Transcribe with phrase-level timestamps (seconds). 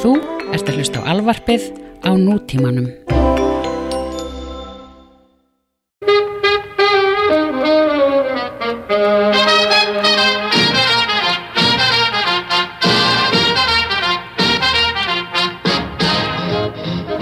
[0.00, 0.12] Þú
[0.56, 1.66] ert að hlusta á alvarpið
[2.06, 2.88] á nútímanum.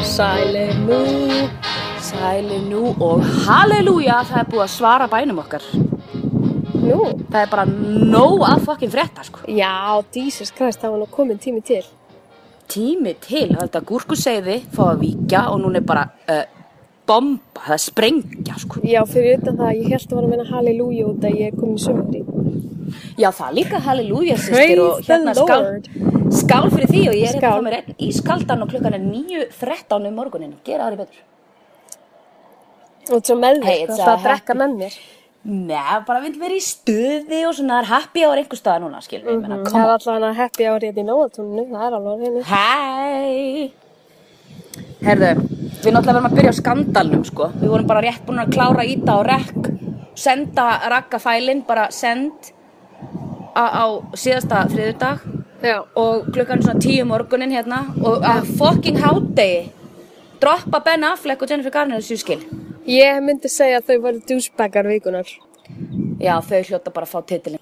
[0.02, 1.00] Sæli nú,
[2.02, 5.64] sæli nú og halleluja það er búið að svara bænum okkar.
[6.88, 9.40] Nú, Það er bara nóg að fucking frétta sko.
[9.46, 11.84] já, Jesus Christ, það var nú komin tími til.
[12.68, 16.42] Tími til, er þetta gúrkuseiði, fá að víkja og núna er bara uh,
[17.08, 18.82] bomba, það er sprengja sko.
[18.84, 21.56] Já, fyrir utan það, ég held að var að menna halleluja út að ég er
[21.56, 22.22] komin í sumri.
[23.20, 25.66] Já það líka halleluja sýstir og hérna skál,
[26.32, 30.20] skál fyrir því og ég er hérna einn í skaldan og klukkan er 9.13 um
[30.20, 31.24] morgunin, gera aðri betur.
[33.08, 34.98] Og svo með Hey, mér, it's það a að drekka með mér.
[35.46, 38.98] Nei, bara vil vera í stuði og svona, það er happy hour einhver staðar núna,
[39.00, 39.84] skilur við, mm Það -hmm.
[39.84, 42.42] er alltaf hana happy hour hérna í nóatúninu, það er alveg henni.
[42.42, 43.88] Hæ
[44.98, 45.28] Herðu,
[45.84, 48.84] við náttúrulega verðum að byrja á skandalnum sko Við vorum bara rétt búin að klára
[48.84, 49.68] íta á rekk
[50.18, 52.32] Senda rakka fælinn, bara send
[53.54, 53.84] á, á
[54.18, 55.22] síðasta þriðudag
[55.62, 55.84] Já.
[55.94, 59.70] Og klukkan svona tíu um morgunin hérna Og að fucking hádegi
[60.42, 62.42] Droppa Ben Affleck og Jennifer Garner þessu skil
[62.88, 65.28] Ég myndi segja að þau voru douchebaggar vikunar.
[66.22, 67.60] Já, þau hljóta bara að fá titilin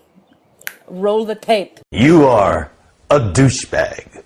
[0.86, 2.68] Roll the tape You are
[3.10, 4.20] a douchebag.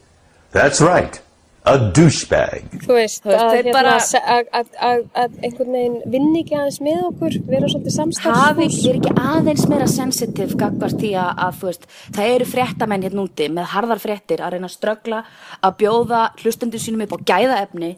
[0.52, 1.16] That's right,
[1.64, 2.66] a douchebag.
[2.84, 6.80] Þú veist, Þú veist, að, hérna, bara- að, að, að, einhvern veginn vinni ekki aðeins
[6.84, 8.78] með okkur, vera svolítið samstarfsfús.
[8.90, 11.32] er ekki aðeins meira sensitive gagvart því að,
[11.64, 15.24] veist, það eru fréttamenn hérna úti með harðar fréttir að reyna að ströggla
[15.64, 17.92] að bjóða hlustendur sínum upp á gæðaefni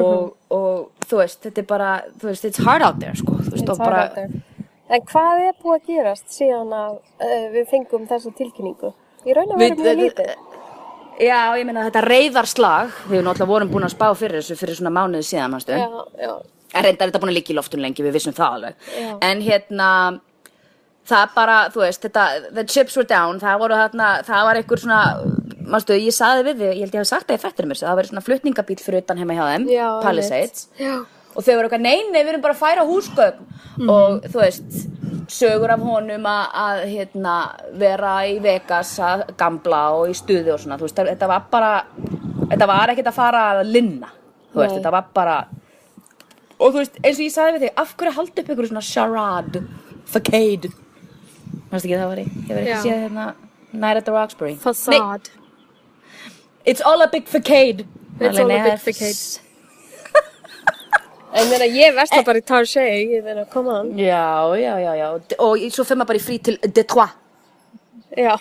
[0.00, 3.72] og, og þú veist, þetta er bara þú veist, it's hard out there sko, veist,
[3.78, 4.26] bara,
[4.92, 8.90] En hvað er búið að gerast síðan að uh, við fengum þessa tilkynningu?
[9.24, 10.34] Ég raun að vera mjög lítið.
[11.24, 14.92] já, ég meina þetta reyðarslag við náttúrulega vorum búin að spá fyrir þessu fyrir svona
[14.92, 15.56] mánuði síðan.
[16.74, 18.86] En reyndar þetta búin að liggja í loftun lengi, við vissum það alveg.
[18.98, 19.10] Já.
[19.24, 19.88] En hérna,
[21.08, 24.82] það bara, þú veist, þetta, the chips were down, það voru þarna, það var einhver
[24.82, 25.00] svona,
[25.70, 27.98] mástu, ég saði við þig, ég held ég hef sagt það í fættir mér, það
[27.98, 30.66] var svona flutningabíl fyrir utan heima hjá þeim, Já, Palisades.
[30.80, 30.94] Já.
[31.34, 33.46] Og þau voru eitthvað, nei, nei, við erum bara að færa húsgögn.
[33.74, 33.88] Mhm.
[33.90, 34.76] Og þú veist,
[35.34, 37.34] sögur af honum að, að hérna,
[37.80, 41.72] vera í Vegas að gamla og í stuði og svona, þú veist, þetta var bara,
[42.52, 44.12] þetta var ekkert að fara að linna,
[44.52, 44.78] þú veist, Nei.
[44.78, 45.38] þetta var bara,
[46.60, 48.84] og þú veist, eins og ég sagði við þig, af hverju haldi upp ykkur svona
[48.90, 49.64] charade,
[50.06, 50.70] facade,
[51.70, 53.26] mannst ekki það var ég, ég verið ekki að séð hérna,
[53.74, 54.52] Night at the Roxbury.
[54.54, 55.32] Nei, Facade.
[56.64, 57.86] It's all a big facade.
[58.20, 59.40] It's all a big facade.
[61.34, 63.88] En meina, ég versla bara í Tarjei, ég meina, come on.
[63.98, 65.06] Já, já, já, já,
[65.42, 67.16] og svo fyrir maður bara í frí til Detroit.
[68.14, 68.36] Já.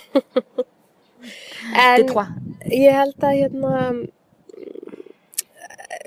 [1.73, 2.35] en Detroit.
[2.69, 3.81] ég held að hérna,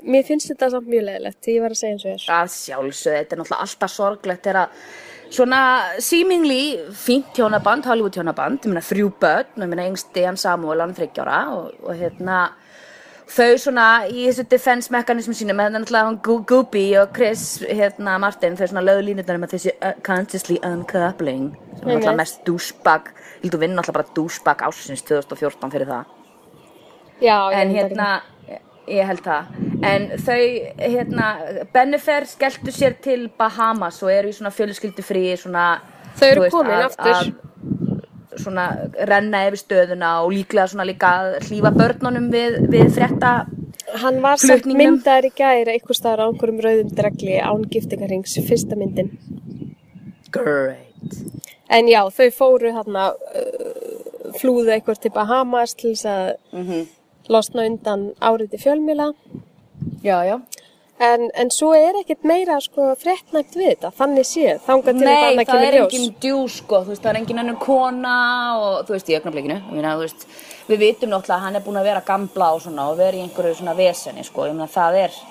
[0.07, 2.29] mér finnst þetta samt mjög leðilegt, ég var að segja eins og þér.
[2.37, 4.79] Að sjálfsögðu, þetta er náttúrulega alltaf sorglegt þegar að
[5.33, 5.61] svona
[6.03, 10.95] seemingly fínt hjónaband, Hollywood hjónaband, ég meina þrjú börn, ég meina yngst Dejan Samuel, hann
[10.97, 12.37] þryggjára og, og hérna
[13.27, 18.15] þau svona í þessu defense mekanismu sínu með þetta náttúrulega hann Gubi og Chris hérna
[18.23, 23.11] Martin, þau svona lögðu línutnar með þessi uh, consciously uncoupling sem er náttúrulega mest douchebag,
[23.43, 26.15] að vinna náttúrulega bara douchebag ásins 2014 fyrir það.
[27.19, 28.09] Já, en að- hérna
[28.87, 29.43] ég held það
[29.83, 30.39] en þau
[30.79, 31.27] hérna
[31.73, 35.67] Bennifer skelltu sér til Bahamas og eru í svona fjölskyldufrí svona
[36.17, 37.33] Þau eru komin aftur.
[38.37, 38.65] svona
[39.09, 43.35] renna yfir stöðuna og líklega svona líka að hlífa börnunum við, við frétta
[44.01, 44.97] Hann var flutningnum.
[44.97, 49.13] myndaður í gæri einhver staðar á einhverjum rauðum dregli án giftingarings, fyrsta myndin.
[50.31, 50.83] great
[51.69, 53.11] En já, þau fóru hérna,
[54.39, 56.87] flúðu eitthvað til Bahamas til þess að Mhm.
[57.29, 59.13] Losna undan áriti fjölmila.
[60.03, 60.41] já já
[60.97, 65.11] En, en svo er ekkert meira sko fréttnægt við þetta, þannig séð, þangað til Nei,
[65.13, 65.91] eitthvað annað það kemur er ljós.
[65.93, 68.13] engin djú sko, veist, það er engin önnur kona
[68.57, 69.19] og þú veist, í
[69.75, 70.25] meina, þú veist,
[70.71, 73.21] við vitum náttúrulega að hann er búin að vera gamla og svona og vera í
[73.27, 75.21] einhverju svona veseni sko, meina, það er,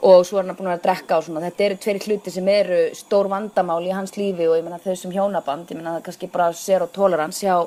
[0.00, 2.32] og svo er hann búin að vera að drekka og svona, þetta eru tveiri hluti
[2.32, 5.92] sem eru stór vandamál í hans lífi og ég meina þau sem hjónaband, ég meina
[5.92, 7.60] það er kannski bara zero tolerance hjá,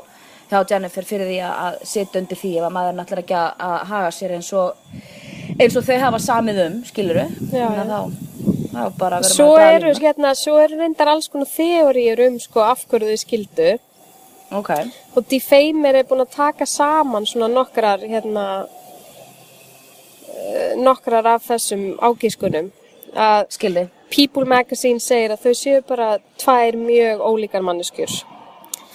[0.49, 3.51] hjá Jennifer fyrir því að- að sitja undir því ef að maður náttúrulega ekki að,
[3.69, 4.75] að haga sér eins og,
[5.59, 7.99] eins og þau hafa samið um, skiluru, Já, þá,
[8.75, 12.39] þá bara verður Svo maður að draga hérna, svo eru reyndar alls konar þeoríur um
[12.39, 13.69] sko af hverju þau skildu
[14.55, 14.69] Ok.
[15.17, 18.45] og Defamer er búin að taka saman svona nokkrar hérna
[20.35, 22.71] eh, nokkrar af þessum ágískunum
[23.15, 23.87] að Skildi.
[24.11, 26.09] People Magazine segir að þau séu bara
[26.39, 28.11] tvær mjög ólíkar manneskjur.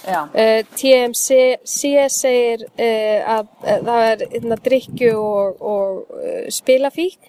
[0.01, 1.35] Uh, TMC
[1.67, 7.19] C segir uh, að uh, það er hérna, drikju og, og uh, spilafík.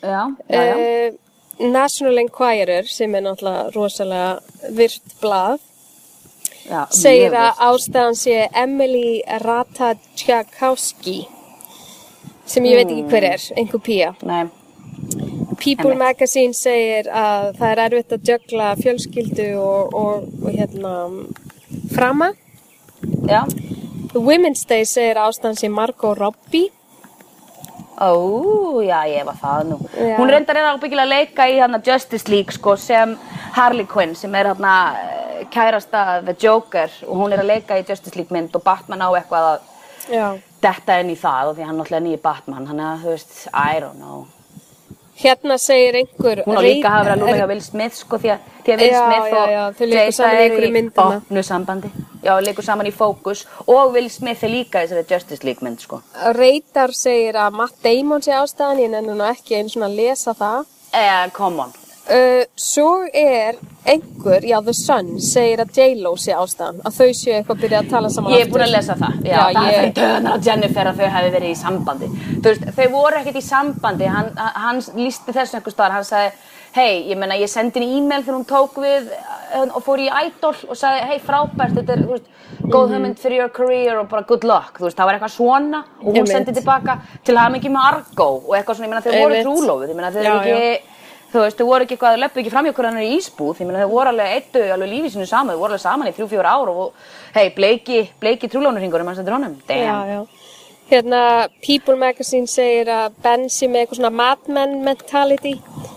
[0.00, 1.18] Já, já, já.
[1.60, 5.58] National Enquirer sem er náttúrulega rosalega virt blað
[6.94, 11.18] segir að ástæðan sé Emily Ratajkowski
[12.48, 14.14] sem ég veit ekki hver er, einhver pía.
[14.26, 14.46] Nei,
[15.60, 16.00] People Einmitt.
[16.00, 20.94] Magazine segir að það er erfitt að jögla fjölskyldu og, og, og hérna
[21.94, 22.32] frama.
[23.26, 23.44] já.
[24.12, 26.70] The Women's Day segir að ástæðan sé Margot Robbie.
[28.00, 29.76] Ó, já, ég var það nú.
[29.92, 30.16] Já.
[30.16, 33.12] Hún reyndar er ábyggilega að leika í hana Justice League, sko, sem
[33.52, 37.84] Harley Quinn, sem er hana eh, kærasta The Joker og hún er að leika í
[37.86, 40.26] Justice League mynd og Batman á eitthvað að Já.
[40.64, 43.36] detta inn í það og því hann náttúrulega er nýji Batman, hann er, þú veist,
[43.52, 44.24] I don't know.
[45.20, 46.42] Hérna segir einhver...
[46.46, 48.46] Hún á líka að hafa verið að lúna er- hjá Will Smith, sko, því að,
[48.64, 51.90] því að Will Smith já, og já, léku Jada saman í opnu sambandi.
[52.24, 56.00] Já, leikur saman í Focus og Will Smith er líka þessari Justice League mynd, sko.
[56.36, 60.36] Reytar segir að Matt Damon sé ástæðan, ég nenni nú ekki einu svona að lesa
[60.36, 60.66] það.
[60.92, 61.79] Eh, come on.
[62.10, 63.54] Uh, svo er
[63.86, 67.78] einhver, já The Sun, segir að J-Lo sé ástæðan, að þau séu eitthvað að byrja
[67.84, 70.34] að tala saman Ég er búin að lesa það, já, Já, það ég- er töðunar
[70.38, 72.08] að Jennifer að þau hefði verið í sambandi.
[72.40, 76.32] Þú veist, þau voru ekkert í sambandi, hann, hann lísti þessu einhver staðar, hann sagði,
[76.74, 80.10] hei, ég menna, ég sendi henni e-mail þegar hún tók við eh, og fór í
[80.26, 82.28] Idol og sagði, hei, frábært, þetta er, þú veist,
[82.66, 82.94] góð Mhm.
[82.94, 86.06] hugmynd fyrir your career og bara good luck, þú veist, það var eitthvað svona og
[86.10, 86.28] hún Einmitt.
[86.34, 89.88] sendi tilbaka til hafa mikið með Argo og eitthvað svona, ég menna, þau voru trúlófið,
[89.90, 90.80] ég menna, þau Já, eru ekki,
[91.30, 93.16] þú veist, þau voru ekki eitthvað, þau löppu ekki fram hjá hvernig hann er í
[93.20, 96.10] ísbúð, ég meina þau voru alveg eittu alveg lífið sínu saman, þau voru alveg saman
[96.10, 97.06] í þrjú, fjóra ár og,
[97.36, 100.10] hei, bleiki, bleiki trúlónurringur um hans honum, Já, damn.
[100.10, 100.20] já.
[100.90, 105.52] Hérna, People Magazine segir að Ben sé með eitthvað svona Mad Men mentality,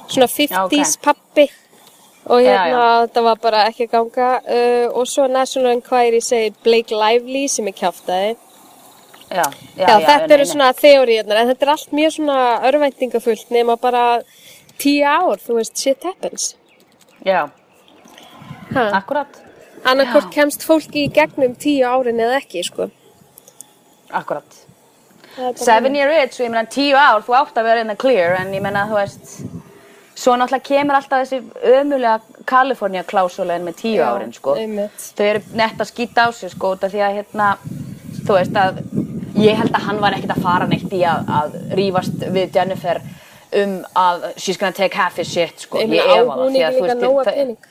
[0.06, 1.48] svona 50s pappi
[2.30, 4.30] og Já, hérna þetta var bara ekki að ganga.
[4.46, 8.36] Uh, og svo National Enquiry segir Blake Lively sem er kjáftæði.
[9.34, 12.40] Já, já, Já, þetta eru svona þeóriðnar en þetta er allt mjög svona
[12.70, 14.04] örvæntingafullt nema bara
[14.84, 16.54] tíu ár, þú veist, shit happens.
[17.26, 17.46] Já,
[18.74, 18.90] Ha.
[19.00, 19.40] akkurat,
[19.86, 22.90] Annarkort kemst fólki í gegnum tíu árin eða ekki, sko.
[24.12, 24.60] akkurat.
[25.56, 28.52] Seven year itch, ég meina tíu ár, þú átt að vera in the clear, en
[28.54, 29.32] ég meina, þú veist,
[30.16, 31.40] svo náttúrulega kemur alltaf þessi
[31.74, 34.54] ömulega California klásúlega með tíu Já, árin, sko.
[34.62, 35.08] einmitt.
[35.18, 37.48] Þau eru nett að skýta á sig, sko, út af því að, hérna,
[38.28, 38.84] þú veist að,
[39.42, 43.02] ég held að hann var ekkert að fara neitt í að, að rífast við Jennifer
[43.62, 45.82] um að she's gonna take half his shit, sko.
[45.84, 47.70] Ég efa það, hún því að, þú veist,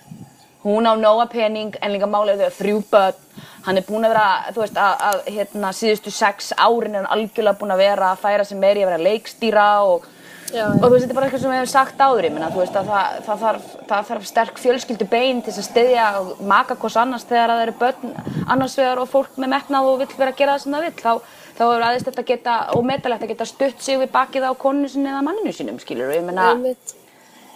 [0.63, 3.21] hún á nóga pening en líka málið þau þrjú börn.
[3.67, 7.13] Hann er búinn að vera, þú veist, að, að hérna, síðustu sex árin er hann
[7.15, 10.09] algjörlega búinn að vera að færa sig meiri að vera leikstýra og,
[10.53, 12.49] Já, og þú veist, þetta er bara eitthvað sem við hefum sagt áður ég minna,
[12.53, 16.43] þú veist, að það, það, þarf, það þarf sterk fjölskyldu bein til að styðja og
[16.51, 18.13] maka hvers annars þegar að það eru börn
[18.53, 20.99] annars vegar og fólk með metnað og vill vera að gera það sem það vill,
[21.01, 24.53] þá, þá er aðeins þetta geta, og metalegt að geta stutt sig við bakið á
[24.59, 26.25] konu sinni eða manninu sínum, skilur ég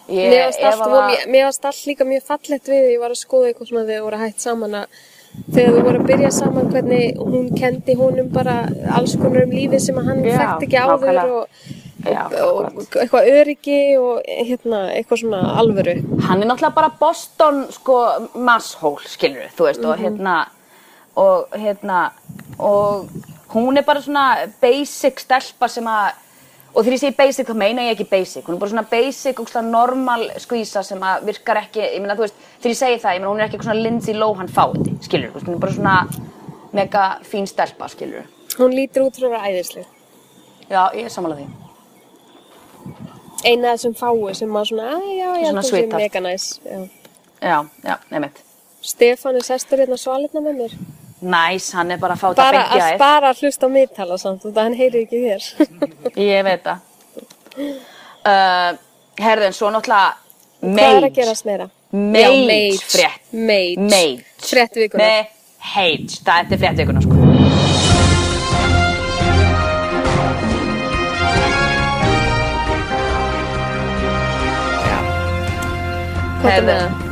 [0.09, 3.87] ég, Mér varst allt, að- líka mjög fallegt við, ég var að skoða eitthvað svona
[3.87, 4.87] þegar þau voru hægt saman að
[5.53, 8.55] þegar þau voru að byrja saman hvernig hún kendi honum bara
[8.97, 11.59] alls konar um lífið sem að hann þekkt ekki áður og,
[12.07, 15.97] Já, og, og eitthvað öryggi og hérna, eitthvað svona alvöru.
[16.23, 17.97] hann er náttúrulega bara Boston sko
[18.39, 20.37] masshól skilur þú veist og hérna
[21.17, 22.11] og hérna
[22.63, 23.09] og
[23.55, 26.23] hún er bara svona basic stelpa sem að
[26.77, 29.41] og þegar ég segi basic þá meina ég ekki basic hún er bara svona basic
[29.41, 33.03] og svona normal skvísa sem að virkar ekki ég meina þú veist þegar ég segi
[33.05, 35.77] það ég meina hún er ekki svona Lindsay Lohan fáiði skilur þú hún er bara
[35.77, 35.97] svona
[36.77, 38.27] mega fín stelpa skilur
[38.57, 39.87] Hún lítur út frá að vera æðisleg.
[40.71, 41.65] já ég er samanlega því
[43.47, 46.47] Eina þessum fáu sem maður svona, já, að það sé mega næs.
[46.65, 46.79] Já.
[47.41, 48.43] já já nefnitt
[48.87, 50.75] Stefán er sestur hérna svalirna með mér.
[51.21, 54.45] Næs hann er bara að fá þetta að, æð bara að hlusta á miðtala samt,
[54.45, 55.49] og það hann heyrir ekki þér.
[56.29, 56.79] Ég veit það.
[58.27, 58.71] Uh,
[59.23, 60.15] herðin, svo náttúrulega
[60.67, 61.69] Hvað er að gerast meira?
[61.93, 62.79] Mage.
[62.83, 63.23] frétt.
[63.33, 63.79] Mage.
[63.79, 64.25] Mage.
[64.43, 65.07] Frétt vikunar.
[65.07, 65.27] Með
[65.75, 66.21] Hage.
[66.25, 67.15] Það er frétt vikuna, sko.
[76.47, 77.06] Hvað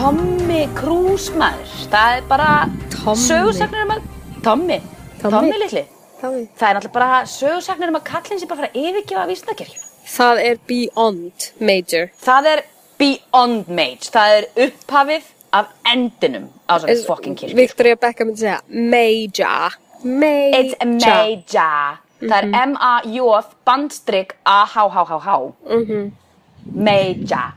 [0.00, 1.72] Tommy Cruise maður.
[1.92, 2.48] Það er bara
[3.20, 4.06] sögursagnir um að...
[4.40, 4.78] Tommy.
[5.20, 5.34] Tommy.
[5.34, 5.82] Tommy litli.
[6.22, 6.46] Tommy.
[6.56, 9.82] Það er náttúrulega bara sögursagnir um að kallinn sé bara að fara að yfirgefa vísnakirkju.
[10.14, 12.08] Það er Beyond Major.
[12.24, 12.64] Það er
[13.00, 14.08] beyond mage.
[14.16, 15.30] Það er upphafið
[15.60, 17.60] af endinum á svona fucking kirkju.
[17.60, 19.76] Victoria Beckham myndi segja Major.
[20.00, 20.60] Major.
[20.62, 22.00] It's a major.
[22.20, 23.18] Það er M-A-J
[23.68, 25.36] bandstrykk A-H-H-H-H.
[26.88, 27.52] Major.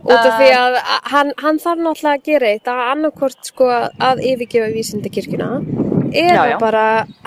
[0.00, 3.68] Út af því að að hann, hann þarf náttúrulega að gera eitt að annarkvort sko
[3.70, 5.50] að yfirgefa vísindakirkjuna
[6.24, 6.86] eða bara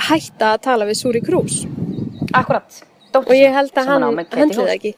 [0.10, 1.64] hætta að tala við Súri Krús
[2.34, 2.84] Akkurat.
[3.14, 4.78] Dóttir og ég held að hann með Katie hendli það Holmes.
[4.80, 4.96] ekki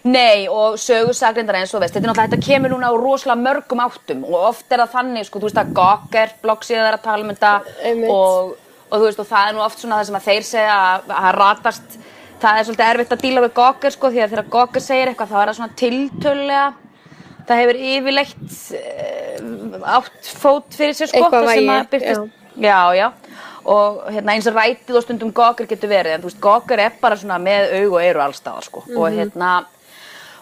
[0.00, 3.82] Nei og sögursagrindar eins og veist, þetta er náttúrulega, þetta kemur núna á rosalega mörgum
[3.84, 7.32] áttum og oft er það þannig, sko, þú veist að bloggsíða er að tala um
[7.34, 7.50] þetta
[8.14, 8.54] og,
[8.88, 11.12] og þú veist og það er nú oft svona það sem að þeir segja að
[11.18, 11.98] að ratast,
[12.42, 15.32] það er svolítið erfitt að díla við Gawker sko því að þegar Gawker segir eitthvað
[15.32, 16.66] þá er það svona tiltölulega,
[17.48, 22.40] það hefur yfirleitt uh, átt fót fyrir sér sko, Eitthvað það sem vægi, að birtist,
[22.60, 23.06] já, já,
[23.74, 26.98] og hérna eins og rætið og stundum Gawker getur verið, en þú veist Gawker er
[27.02, 28.84] bara svona með aug og eyru allstaðar sko.
[28.96, 29.54] Og hérna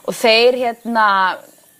[0.08, 1.06] og þeir hérna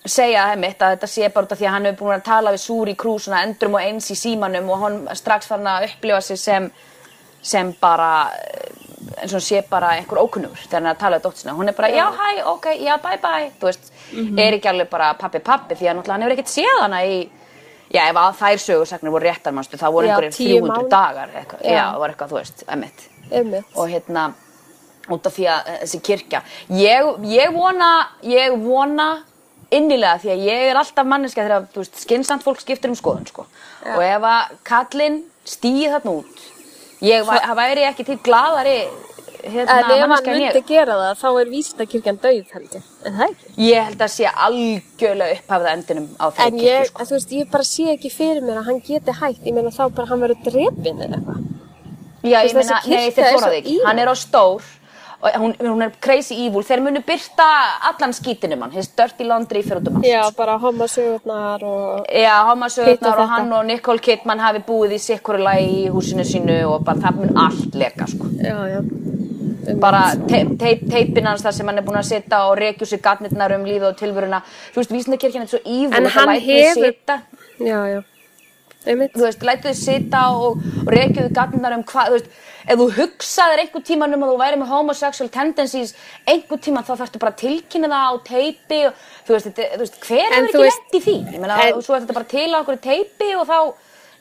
[0.09, 2.53] segja heimitt að þetta sé bara út af því að hann hefur búin að tala
[2.55, 6.21] við Súri Krús svona endrum og eins í símanum og hann strax farin að upplifa
[6.25, 6.69] sig sem
[7.43, 11.19] sem bara eh, eins og hann sé bara einhver ókunnugur þegar hann er að tala
[11.19, 12.05] við dóttir sinna hún er bara já.
[12.19, 13.51] Hæ, ok, já bye bye.
[13.61, 13.93] Þú veist,
[14.45, 17.17] er ekki alveg bara pappi pappi því að náttúrulega hann hefur ekkert séð hana í
[17.95, 20.91] já, ef að þær sögursagnir voru réttar mannstu, þá voru einhverjir tíu 300 mánuð.
[20.93, 21.99] dagar eitthvað, já, Já.
[22.03, 23.09] var eitthvað, þú veist, emitt
[23.75, 24.27] og hérna
[25.09, 26.43] út af því að eh, þessi kirkja.
[26.69, 27.89] Ég, ég vona
[28.29, 29.09] ég vona
[29.73, 33.27] innilega því að ég er alltaf manneska þegar þú veist, skynnsamt fólk skiptir um skoðun
[33.29, 33.47] sko.
[33.95, 36.47] og ef að kallinn stýði þarna út
[37.03, 38.79] ég væ- það væri ekki til gladari
[39.39, 40.67] hérna, En ef hann en myndi ég.
[40.67, 42.83] gera það, þá er vísindakirkjan dauð held ég.
[43.07, 43.53] En það ekki?
[43.71, 47.05] ég held að sé algjörlega upphafða endinum á þeirri En kirkju ég, sko.
[47.05, 49.45] þú veist, ég bara sé ekki fyrir mér að hann geti hægt.
[49.47, 51.45] Ég meina þá bara hann verður drefin eða eitthvað.
[52.25, 53.85] Já, ég meina, nei, er þóra svo þig.
[53.87, 54.63] Hann er á stór
[55.21, 56.63] hún, hún er crazy evil.
[56.63, 57.47] Þeir munu byrta
[57.91, 60.07] allan skítinum hann, his dirty laundry fyrir út um allt.
[60.07, 62.05] Já, bara homasögurnar og...
[62.13, 66.25] Já, og homasögurnar og hann og Nicole Kidman hafi búið í sikkur lagi í húsinu
[66.25, 68.31] sínu og bara það mun allt leka, sko.
[68.43, 68.81] Já, já.
[69.83, 73.03] Bara te te teipin hans þar sem hann er búin að sitja og rekju sér
[73.05, 74.39] gatnirnar um lífið og tilveruna.
[74.73, 75.91] Þú veist, vísindakirkjan er svo evil.
[75.99, 77.21] En þetta hann lætur þau hefur- sitja-
[77.59, 78.01] Já, já.
[78.87, 79.13] Einmitt.
[79.17, 82.29] þú veist, lætu þið sita og, og reykjuðu gatnar um hvað, þú veist,
[82.69, 85.95] ef þú hugsaðir einhver tíman um að þú væri með homosexual tendencies,
[86.29, 89.83] einhver tíman þá þarftu bara að tilkynna það á teipi og þú veist, þetta, þú
[89.85, 91.17] veist hver En er ekki veist- lent í því?
[91.35, 93.59] Ég meina, en- svo er þetta bara til á okkur teipi og þá,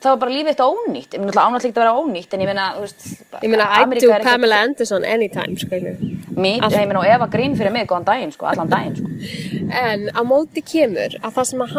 [0.04, 1.10] þá er bara lífið þetta ónýtt.
[1.14, 3.08] Ég meina, náttúrulega ánægt líkt að vera ónýtt, en ég meina, þú veist,
[3.42, 5.96] Ég meina, I do Pamela Anderson anytime, skilju.
[6.38, 9.08] Mér, ég meina, og Eva Green fyrir mig, góðan daginn, sko, allan daginn, sko.
[9.74, 11.74] En á móti kemur að það sem að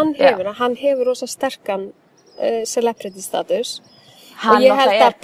[0.59, 1.93] hann hefur,
[2.39, 3.81] að uh, celebrity status.
[4.39, 5.15] Hann ég held að er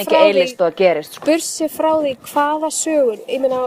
[0.00, 1.26] mikið frá því- og að gerist, sko.
[1.26, 3.58] Bursi frá því hvaða sögur, ég meina,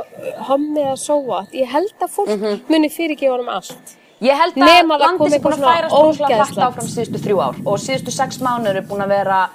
[0.47, 2.62] hommi eða sóat, ég held að fólk Mhm.
[2.69, 3.93] muni fyrirgefa honum allt.
[4.21, 6.65] Ég held að landið sé búin að rosalega hratt ógeðslegt.
[6.65, 9.50] áfram síðustu þrjú ár og síðustu sex mánuður er búin að vera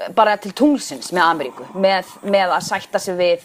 [0.00, 3.40] eh, bara til tunglsins með Ameríku með, með að sætta sig við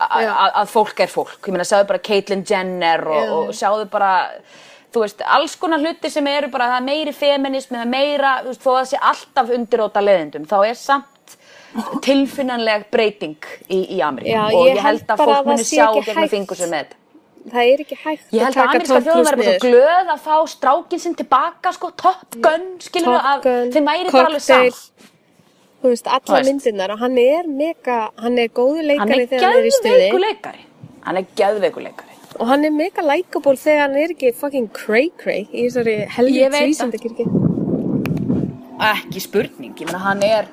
[0.00, 4.30] að fólk er fólk ég meina sjáðu bara Caitlyn Jenner og, og sjáðu bara
[4.94, 8.34] þú veist, alls konar hluti sem eru bara það er meiri feminismi, það er meira
[8.44, 11.38] þú veist, þó að það sé alltaf undiróta leðendum þá er samt
[12.04, 16.30] tilfinnanleg breyting í, í Ameríku Já, og ég held að fólk muni sjá hægt.
[16.30, 17.02] fingur sem þetta
[17.44, 20.36] Það er ekki hægt Ég held að ameríska þjóðum verður bara svo glöð að fá
[20.54, 25.10] strákin sinn tilbaka, sko, Top Gun, skilur Top að þeim væri bara alveg samt.
[25.84, 29.60] Þú veist, Þú alla myndirnar og hann er mega, hann er góðu leikari þegar hann
[29.60, 30.54] er í stuði.
[31.04, 32.13] Hann er geðveiku leikari.
[32.38, 36.68] Og hann er mega likeable þegar hann er ekki fucking cray cray í þessari það.
[36.72, 37.26] vísindakirkji.
[38.84, 40.48] Ekki spurning, ég meina hann er,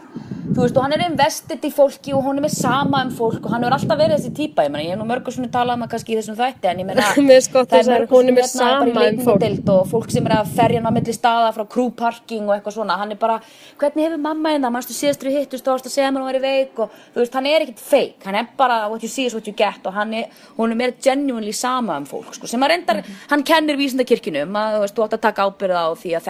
[0.51, 3.45] þú veist, og hann er investið í fólki og hún er með sama um fólk
[3.45, 5.77] og hann hefur alltaf verið þessi típa, ég meina, ég hef nú mörgur svona talað
[5.77, 8.01] um það kannski í þessum þætti, en ég meina, Mér gott það að er er
[8.01, 8.99] mörgur sem hérna bara í sama um fólk.
[9.05, 12.53] leikmyndadeild og fólk sem er að ferja hann á milli staða frá crew parking og
[12.57, 13.37] eitthvað svona, hann er bara,
[13.79, 16.31] hvernig hefur mamma hérna, mannstu síðast við hittust og varst að segja mér að hún
[16.31, 16.75] væri veik?
[16.83, 19.47] Og þú veist, hann er ekkit fake, hann er bara what you see is what
[19.47, 19.81] you get.
[19.87, 20.25] Og hann er,
[20.57, 24.83] er meira genuinely sama um fólk, sko, sem að reyndar, hann kennir vísindakirkjunum að þú
[24.83, 26.25] veist, þú átt að taka ábyrða á því að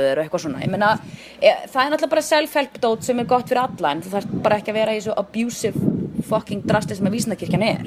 [0.00, 0.92] og og sjálfur og eitthvað svona, ég meina,
[1.40, 4.38] e, það er náttúrulega bara self-help dót sem er gott fyrir alla en þú þarf
[4.44, 5.90] bara ekki að vera í svo abusive
[6.26, 7.84] fucking drasti sem að vísindakirkjan er.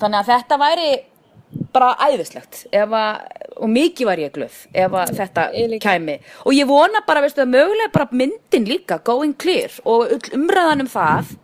[0.00, 0.88] Þannig að þetta væri
[1.74, 2.96] bara æðislegt að,
[3.56, 5.46] og mikið var ég glöð ef að þetta
[5.82, 6.18] kæmi.
[6.44, 10.90] Og ég vona bara, veistu það, mögulega bara myndin líka, going clear og umræðan um
[10.90, 11.34] það.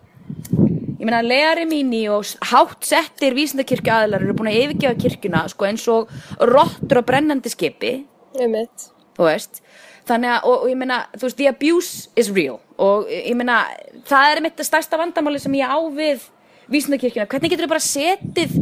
[1.01, 5.65] Ég meina Leari Mini og hátt settir vísindakirkju aðilar eru búin að yfirgefa kirkjuna sko
[5.65, 6.11] eins og
[6.45, 7.95] rottur á brennandi skipi.
[8.37, 8.91] Einmitt.
[9.21, 9.63] Þú veist.
[10.09, 12.59] Þannig að, og, og ég meina, þú veist, the abuse is real.
[12.81, 13.63] Og ég meina,
[14.09, 16.27] það er mitt stærsta vandamáli sem ég á við
[16.71, 18.57] vísindakirkjuna, hvernig getur þau bara setið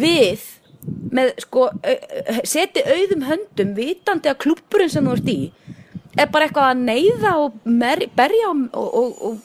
[0.00, 0.46] við
[1.10, 1.66] með, sko,
[2.46, 5.38] setið auðum höndum vitandi að klúppurinn sem þú ert í
[6.18, 9.40] er bara eitthvað að neyða og mer, berja og, og,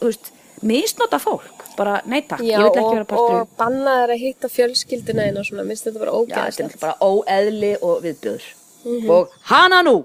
[0.00, 0.30] þú veist,
[0.66, 5.28] misnota fólk, bara nei takk, Já, ég vil ekki og, og bannaðar að hitta fjölskylduna
[5.28, 8.02] einu og svona, minnst þetta bara Já, þetta er bara óeðli og
[8.84, 9.10] viðbjöður Mhm.
[9.10, 10.04] og hana nú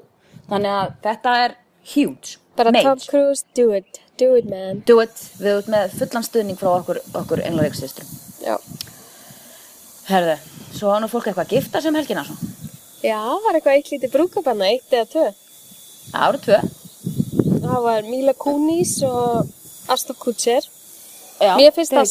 [0.49, 1.55] þannig að þetta er
[1.95, 2.83] huge Bara Mage.
[2.83, 4.79] Tom Cruise, do it, do it man.
[4.85, 8.07] do it, við erum með fullan stuðning frá okkur, okkur englaríksistrum
[8.45, 8.57] Já.
[10.09, 10.37] herðu,
[10.77, 12.35] svo á nú fólk eitthvað að gifta sem helgina svo.
[13.03, 15.25] Já, var eitthvað eitt lítið brúkabanna, eitt eða tvö.
[16.13, 16.61] eru tvö
[17.65, 19.47] Það var Mila Kunis og
[19.89, 20.61] Aston Kutcher.
[21.41, 22.05] Já, Mér finnst það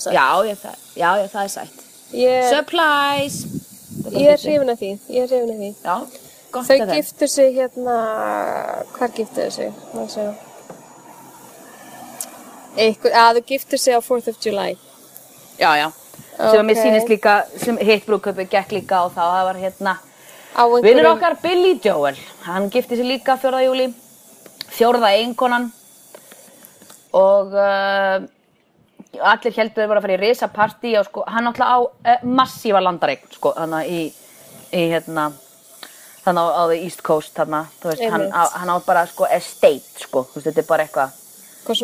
[0.00, 0.14] sætt.
[0.14, 1.82] já, ég, það, já, ég, það er sætt
[2.14, 3.44] Ég, Supplies
[4.20, 5.70] ég er hrifin af því, ég er hrifin af því.
[5.84, 5.96] Já,
[6.54, 6.94] gott Þau að þeim.
[6.96, 7.98] giftu sig hérna,
[8.94, 9.72] hvar giftu þau sig?
[9.94, 10.26] Má sjá.
[12.76, 14.72] Einhver, að þau giftu sig á 4th of July.
[15.58, 15.88] Já, já.
[16.34, 19.94] Sem að mér sýnist líka, sem hitt brúköpi gekk líka og þá það var hérna
[20.54, 20.84] Á einhverjum...
[20.86, 23.62] Vinnur okkar Billy Joel, hann gifti sig líka 4.
[23.66, 23.88] júli,
[24.74, 25.72] fjórða einkonan
[27.14, 28.22] og uh,
[29.20, 32.28] allir heldur þeir voru að fara í risa partí og sko, hann náttúrulega á uh,
[32.40, 34.00] massífa landareign sko, hann í,
[34.74, 35.28] í hérna,
[36.24, 40.04] þannig á, á the East Coast þarna, veist, hann á, hann á bara sko estate
[40.06, 41.20] sko, veist, þetta er bara eitthvað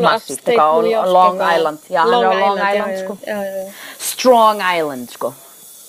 [0.04, 1.40] massíft, eitthvað á Long.
[1.40, 3.66] Island, já, hann er á Long Island já, sko, Já, já,
[4.10, 5.32] Strong Island sko.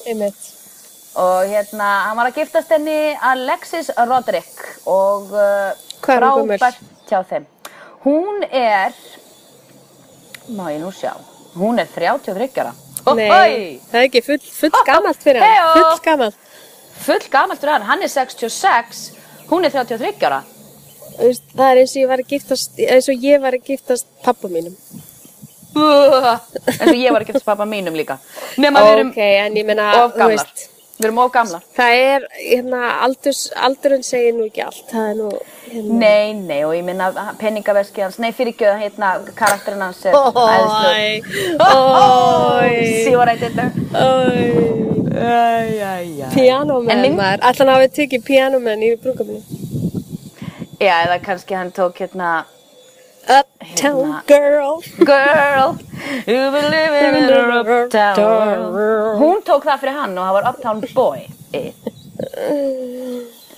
[0.07, 0.49] einmitt.
[1.15, 6.79] og hérna, hann var að giftast henni Alexis Roderick og uh, frábært
[7.09, 7.49] hjá þeim
[8.05, 8.95] hún er
[10.55, 11.11] má ég nú sjá
[11.57, 13.81] hún er 33 ára Nei, Ohoi!
[13.91, 15.69] það er ekki full, full gamalt fyrir hann, Heyo!
[15.77, 16.35] full gamalt.
[17.01, 19.01] full gamalt fyrir hann, hann er 66
[19.49, 20.43] hún er 33 ára
[21.11, 23.65] Þú veist, Það er eins og ég var að giftast, eins og ég var að
[23.67, 24.75] giftast pappa mínum.
[25.75, 28.17] eins og ég var að giftast pappa mínum líka
[28.61, 29.19] nema við erum Ok,
[31.01, 35.17] við erum of gamlar það er, hérna, aldurs, aldurinn segir nú ekki allt, það er
[35.19, 35.29] nú,
[35.71, 35.97] hérna.
[36.03, 37.09] Nei, nei, og ég minna
[37.41, 41.65] peningaveski hans, nei fyrir ekki hérna karakterinn hans er æðislegur.
[41.65, 43.71] Ói, See what I did there?
[43.95, 44.79] ói,
[45.11, 46.21] Æj, æj, æj.
[46.23, 49.41] En pianomenn maður, allan hafið tekið pianomenn í brúkabinu.
[50.81, 52.29] Já, eða kannski hann tók hérna
[53.31, 54.81] Uptown girl.
[55.05, 55.77] Girl,
[56.27, 59.19] you been living in a uptown world.
[59.21, 61.21] Hún tók það fyrir hann og það var Uptown Boy.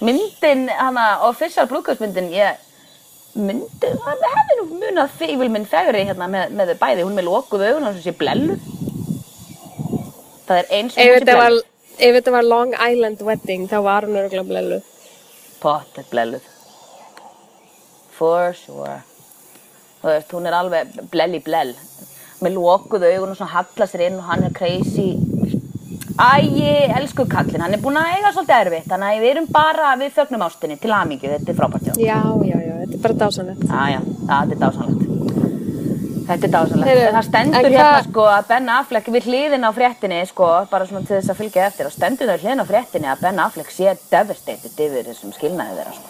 [0.04, 2.60] Myndin, hana, official brúðkaupsmyndin, ég
[3.39, 7.63] myndi, það hefði nú munað fífilminn fegri hérna með, með þau bæði, hún með lokuð
[7.69, 8.58] augun og þessi blellu.
[10.43, 11.63] Það er eins og Ef hún sé þetta var, blellu.
[11.98, 14.82] ef þetta var Long Island wedding, þá var hún örgulega blellu.
[15.63, 16.45] Pottet blelluð.
[18.13, 19.00] For sure.
[20.04, 21.74] Þú veist, hún er alveg blell í blell.
[22.44, 25.13] Með lokuð augun og svona halla sér inn og hann er crazy.
[26.20, 29.94] Æ, elsku kallinn, hann er búinn að eiga svolítið erfitt, þannig að við erum bara,
[29.98, 31.94] við þögnum ástinni til hamingju, þetta er frábært hjá.
[31.98, 33.63] Já, já, já, þetta er bara dásanlegt.
[33.72, 35.10] Já, já, þetta er dásanlegt.
[36.28, 36.89] Þetta er dásanlegt.
[36.92, 40.50] Heyrðu, það stendur en hérna hvað- sko að Ben Affleck við hliðin á fréttinni sko,
[40.70, 43.39] bara svona til þess að fylgja eftir og stendur það hliðin á fréttinni að Ben
[43.48, 46.10] Affleck sé devastated yfir þessum skilnaði þeirra sko.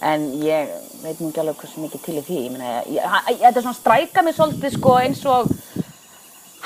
[0.00, 0.68] En ég
[1.02, 2.40] veit nú ekki alveg hversu mikið til í því.
[2.44, 2.72] Ég meina,
[3.28, 5.52] þetta er svona stræka mig svolítið sko eins og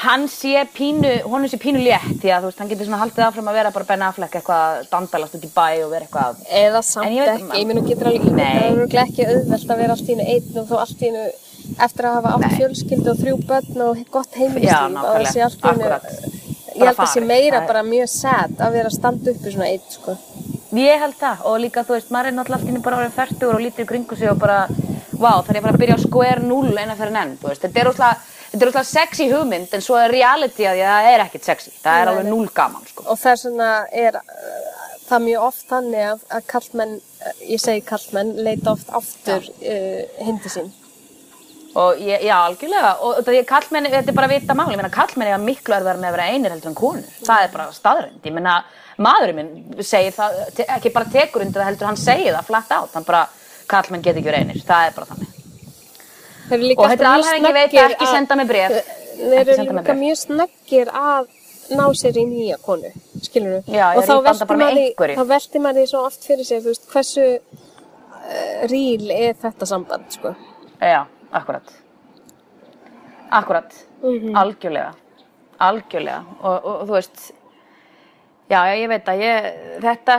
[0.02, 3.26] hann sé pínu, honum sé pínu létt því að þú veist, hann getur svona haldið
[3.26, 6.82] áfram að vera bara Ben Affleck eitthvað dandalast út í bæ og vera eitthvað Eða
[6.88, 9.96] samt ég ekki, ég minn og getur alveg það er örugglega ekki auðvelt að vera
[9.96, 11.24] allt í einu einn og þó allt í einu
[11.86, 12.56] eftir að hafa átt Nei.
[12.58, 16.40] fjölskyldu og þrjú börn og gott Já, heimilislíf og það sé allt í einu
[16.72, 19.52] ég held að sé farið, meira það bara mjög sad að vera að standa uppi
[19.54, 20.16] svona einn sko.
[20.72, 23.16] Ég held það og líka þú veist, maður er náttúrulega allt í einu bara orðin
[23.16, 24.66] færtugur og lítur í kringu sig og bara
[25.12, 27.82] vá, þarf ég bara að byrja á square 0 eina fyrir enn, þú veist, þetta
[27.82, 27.90] er
[28.60, 32.00] er útla sexy hugmynd en svo er reality að að það er ekkert sexy, það
[32.00, 32.32] er alveg nei.
[32.34, 33.06] null gaman sko.
[33.08, 33.70] og þess vegna
[34.04, 38.92] er uh, það mjög oft þannig að, að kallmenn, uh, ég segi kallmenn leita oft
[39.00, 40.72] aftur uh, hindi sín
[41.74, 42.92] og ég, já, algjörlega.
[43.06, 46.16] Og kallmenni, þetta er bara vita máli, ég meina kallmenni er miklu erfðar með að
[46.16, 48.56] vera einir heldur en konur, það er bara staðrind, ég meina
[49.02, 52.96] maðurinn minn segir það, ekki bara tekur undir það heldur, hann segir það flatt át,
[52.96, 53.22] hann bara
[53.72, 55.38] kallmenn get ekki verið einir, það er bara þannig.
[56.52, 58.74] Og þetta er alhæfingi veit snöggir ekki að- senda mér bréf.
[59.22, 61.30] Þeir eru líka mjög snöggir að
[61.72, 62.90] ná sér í nýja konu,
[63.22, 66.72] skilur ég og þá með maður, þá veltir maður því svo oft fyrir sig, þú
[66.72, 70.34] veist, hversu uh, ríl er þetta samband, sko?
[70.82, 71.72] Já, akkurat.
[73.32, 74.34] Akkurat, Mhm.
[74.36, 74.92] algjörlega,
[75.60, 76.24] algjörlega.
[76.42, 77.32] Og, og, og þú veist,
[78.50, 79.46] já, já, ég veit að ég,
[79.80, 80.16] þetta,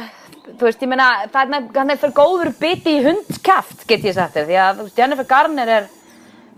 [0.58, 4.14] þú veist, ég meina, það er, hann er fyrir góður biti í hundkjaft, get ég
[4.16, 5.90] sagt þér, því að, þú veist, Jennifer Garner er,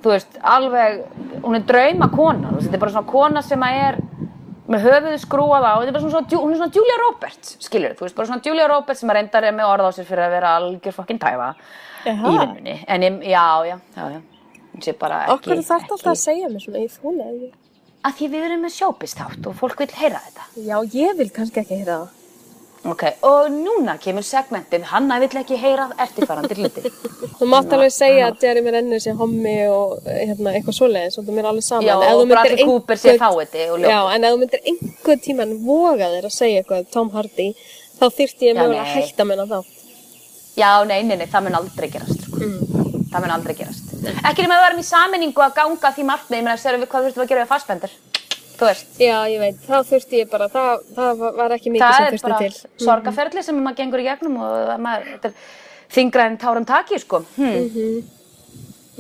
[0.02, 1.02] þú veist, alveg,
[1.44, 3.98] hún er drauma kona, þú veist, þetta er bara svona kona sem að er
[4.66, 7.98] með höfuðu skrúað á, þetta er bara svona, svona, hún er svona Julia Roberts, skilur,
[8.00, 10.24] þú veist, bara svona Julia Roberts sem að reyndar er með orð á sér fyrir
[10.30, 11.52] að vera algjör fokkin tæfa
[12.06, 14.22] í vinnunni, en ég, já, já, já, já.
[14.84, 17.52] Sé bara ekki Okkur þarf alltaf ekki- að segja mér svona, ég þúlega ekki.
[18.06, 21.60] að því við erum með sjópistátt og fólk vil heyra þetta Já, ég vil kannski
[21.64, 22.10] ekki heyra það.
[22.86, 26.84] ok, og núna kemur segmentið Hanna vill ekki heyra eftirfarandi hluti
[27.40, 31.36] Þú mátt alveg segja að Jeremy Renner sé hommi og hérna, eitthvað svoleiðis og það
[31.36, 31.88] mér alveg saman.
[31.90, 33.90] Já, En þú og Bradley Cooper sé fáiði og ljótt.
[33.92, 37.48] Já, en ef þú myndir einhvern tíman voga þér að segja eitthvað Tom Hardy,
[38.00, 39.66] þá þyrfti ég mögulega að hætta með það.
[40.56, 42.40] Já, nei, nei, nei, það mun aldrei gerast sko.
[42.40, 43.04] Mm.
[43.12, 46.38] Það mun aldrei gerast Ekki nema að við erum í saminningu að ganga því markmið
[46.40, 47.96] Ég meina, sérum við hvað þurftum að gera við fastbendur
[48.56, 51.96] Þú veist, Já, ég veit, þá þurfti ég bara, það, það var ekki mikið það
[51.96, 52.52] sem er þurfti bara til.
[52.56, 52.84] Mm.
[52.86, 55.34] sorgaferli sem maður gengur í gegnum og maður, er
[55.96, 57.98] þingra en tárum taki, sko hm.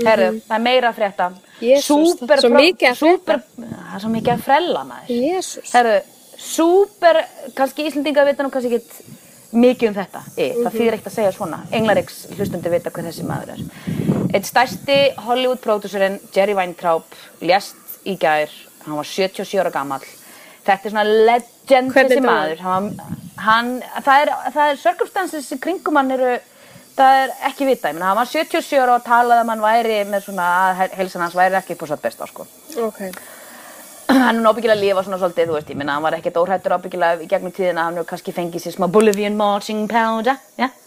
[0.03, 3.37] Herru, það er meira frétta Súper það er svo mikið að frétta.
[3.55, 5.71] Það er svo mikið að frella maður Jésús.
[5.71, 5.93] Herru,
[6.45, 7.21] súper,
[7.55, 9.15] kannski Íslendinga vita nú kannski ekki
[9.55, 10.21] mikið um þetta.
[10.35, 11.61] E, Það þýðir ekkert að segja svona.
[11.75, 14.24] Englariks hlustundi vita hver þessi maður er.
[14.35, 17.05] Eitt stærsti Hollywood-pródúsurinn Jerry Weintraub
[17.39, 18.51] lést í gær.
[18.83, 20.03] Hann var 77 ára gamall.
[20.65, 22.59] Þetta er svona legend þessi maður.
[22.65, 22.89] Hann,
[23.45, 23.71] hann,
[24.03, 24.33] það er,
[24.65, 26.35] er circumstances í kringum hann eru
[26.95, 29.63] Það er ekki vita, ég meina, hann var 77 ára og talaði um að hann
[29.65, 32.45] væri með svona, að heilsan hans væri ekki á satt besta, sko
[32.79, 33.01] Ok.
[34.07, 36.77] hann er ábyggilega að lifa svona svolítið, þú veist, ég minna, hann var ekkert óhættur
[36.77, 40.84] ábyggilega í gegnum tíðina, hann hefur kannski fengið sér smá Bolivian marching powder, já, Yeah.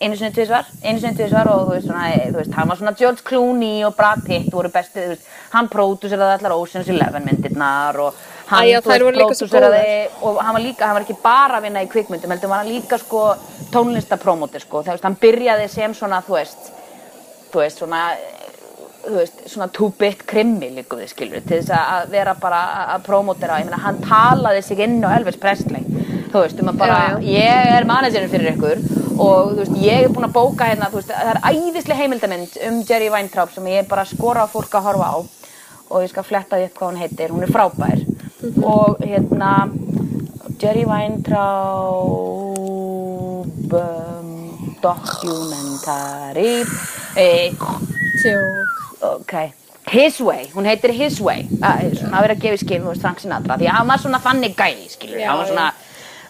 [0.00, 2.76] Einu sinni tvisvar, einu sinni tvisvar og þú veist, svona, eh, þú veist, hann var
[2.80, 7.24] svona George Clooney og Brad Pitt voru bestið, þú veist, hann pródúseraði allar Ocean's Eleven
[7.24, 8.14] myndirnar og
[8.46, 11.18] hann, Æ, já, þær voru líka svo pródúseraði og hann var líka, hann var ekki
[11.22, 13.36] bara að vinna í kvikmyndum, heldur var hann líka sko
[13.74, 16.72] tónlistaprómóti, sko, þú veist, hann byrjaði sem svona, þú veist,
[17.52, 18.02] þú veist, svona
[19.06, 22.62] þú veist, svona two-bit krimmi líka við skilur, til þess að vera bara
[22.96, 25.84] að promotera, ég meina, hann talaði sig inn á Elvis Presley,
[26.36, 27.18] þú veist, um að bara Já, já.
[27.36, 28.78] ég er managerinn fyrir ykkur
[29.16, 32.58] og þú veist, ég er búin að bóka hérna, þú veist, það er æðislega heimildamind
[32.68, 35.16] um Jerry Weintraub sem ég bara skora á fólk að horfa á
[35.86, 38.00] og ég skal fletta því upp hvað hún heitir, hún er frábær.
[38.66, 39.52] Og hérna
[40.60, 40.82] Jerry
[42.26, 44.30] Weintraub um,
[44.82, 46.64] documentary.
[48.22, 48.72] Tjók.
[49.00, 49.34] ok.
[49.88, 51.46] His Way, hún heitir His Way.
[51.62, 53.90] Að svona að vera að gefa í skil, þú veist, Frank Sinatra því að hann
[53.92, 55.66] var svona þannig gæi, skilur hann var svona,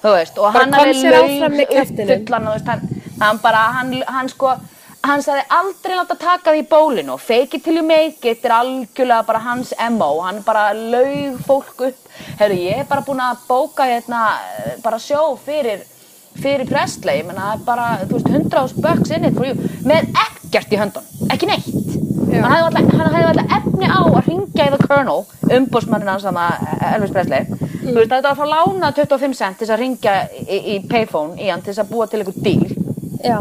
[0.02, 2.14] þú veist, og hann með kjaftinum.
[2.16, 4.54] uppfullan, þú veist, hann, hann bara, hann, hann sko
[5.06, 9.26] hann sagði aldrei láta taka því bólinu fake it till you make it er algjörlega
[9.26, 12.08] bara hans MO, hann bara laug fólk upp,
[12.40, 14.24] hefur ég er bara búin að bóka hérna
[14.82, 15.84] bara sjó fyrir
[16.36, 19.70] fyrir Presley, ég menna, það er bara, þú veist, 100 bucks in it for you,
[19.88, 21.70] með ekkert í höndun, ekki neitt.
[22.36, 25.24] Hann hefði alltaf, efni á að ringja í The Colonel,
[25.56, 26.50] umbósmannin hans sama
[26.92, 27.46] Elvis Presley.
[27.86, 30.76] Þú veist, það er að fá lána 25 cent til þess að ringja í, í
[30.90, 32.72] payphone í hann til þess að búa til einhver díl.
[33.24, 33.38] Já.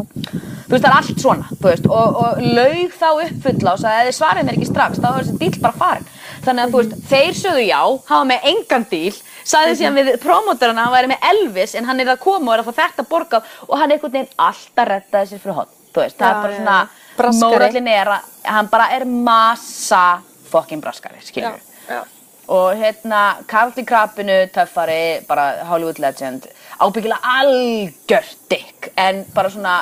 [0.65, 4.15] Þú veist, það er allt svona, veist, og, og laug þá og sagði, ef þið
[4.17, 6.07] svarið mér ekki strax, þá er þessi díl bara farin.
[6.45, 10.81] Þannig að, þú veist, þeir sögðu já, hafa með engan díl, sagði síðan við promótorana
[10.81, 13.05] að hann væri með Elvis, en hann er að koma og er að fá þetta
[13.11, 16.41] borgað og hann einhvern veginn alltaf rettaði sér fyrir hotn, þú veist, það Já, er
[16.47, 17.13] bara svona, já.
[17.15, 17.53] Braskari.
[17.53, 20.03] mórallin er að, hann bara er massa
[20.49, 22.01] fokkin braskari, skilur Já.
[22.47, 26.47] Og hérna Karl í krapinu, töffari, bara Hollywood legend,
[26.79, 29.77] ábyggilega algjört dick, en bara svona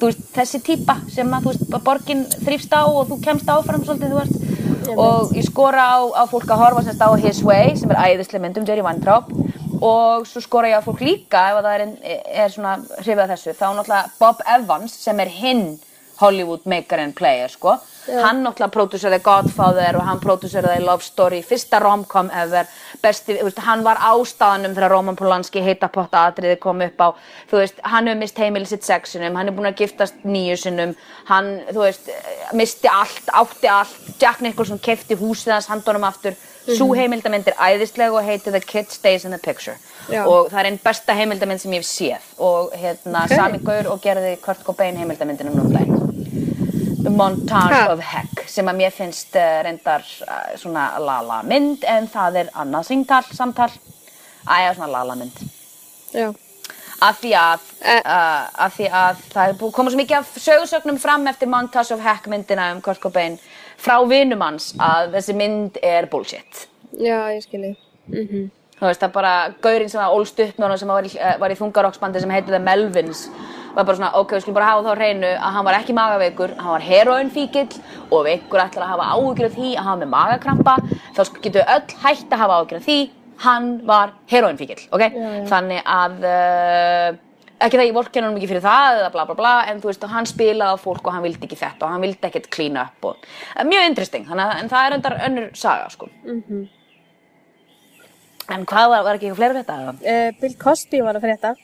[0.00, 4.22] veist, þessi típa sem að veist, borgin þrýfst á og þú kemst áfram svolítið, þú
[4.22, 4.46] veist.
[4.90, 8.42] Og ég skora á, á fólk að horfa semst á His Way sem er æðislega
[8.42, 9.28] mynd um Jerry Weintraub.
[9.80, 13.30] Og svo skora ég á fólk líka ef að það er, er svona hrifið af
[13.34, 15.64] þessu, þá náttúrulega Bob Evans sem er hinn
[16.20, 17.78] Hollywood maker and player sko.
[18.10, 22.66] Hann náttúrulega pródúseraði Godfather og hann pródúseraði Love Story, fyrsta romcom ever,
[23.02, 27.08] besti, veist, hann var ástæðanum þegar Roman Polanski heita potta atriði kom upp á,
[27.50, 30.96] þú veist, hann hefur mist heimili sitt sexinum, hann er búinn að giftast nýju sinnum,
[31.30, 32.10] hann, þú veist
[32.56, 33.96] misti allt, átti allt.
[34.20, 36.36] Jack Nicholson kefti húsið hans handunum aftur.
[36.70, 39.78] Svo heimildamind er æðislega og heitir The Kid Stays in the Picture.
[40.10, 40.24] Já.
[40.26, 42.28] og það er einn besta heimildamind sem ég hef séð.
[42.42, 43.36] Og hérna Ok.
[43.36, 46.09] Sami Gaur og gerði Kurt Cobain heimildamindinu nú um daginn The
[47.08, 47.92] Montage Ha.
[47.92, 52.50] of Heck sem að mér finnst uh, reyndar uh, svona lala mynd en það er
[52.60, 53.70] annað singtal, samtal
[54.50, 55.40] æja svona lala mynd
[56.12, 56.28] Já.
[57.00, 58.02] af því að, Eh.
[58.04, 62.26] uh, af því að það koma svo mikið af sögursögnum fram eftir Montage of Heck
[62.28, 63.38] myndina um Kurt Cobain
[63.80, 66.66] frá vinum hans að þessi mynd er bullshit
[66.98, 67.76] Já, ég skilji.
[68.12, 71.10] Mm þú veist það bara gaurinn sem var ólst upp með honum sem var í,
[71.20, 73.26] eh, var í þungarokksbandi sem heitir The Melvins
[73.76, 76.56] var bara svona ok, við skulum bara hafa þá hreinu að hann var ekki magaveikur,
[76.58, 77.80] hann var heroinfíkill
[78.10, 80.76] og ef einhver ætlar að hafa áhyggjur af því að var með magakrampa
[81.16, 83.00] þá við öll hægt að hafa áhyggjur af því
[83.40, 85.04] hann var heroinfíkill, ok?
[85.06, 85.28] Já.
[85.48, 87.18] Þannig að uh,
[87.60, 90.04] ekki það ég vorkenna hann ekki fyrir það eða bla bla bla en þú veist
[90.12, 93.24] hann spilaði fólk og hann vildi ekki þetta og hann vildi ekkert clean up og
[93.26, 96.08] eh, mjög interesting þannig að en það er endar önnur saga sko
[98.50, 101.54] en hvað var, var ekki eitthvað fleira þetta Uh, Bill Cosby var að frétta.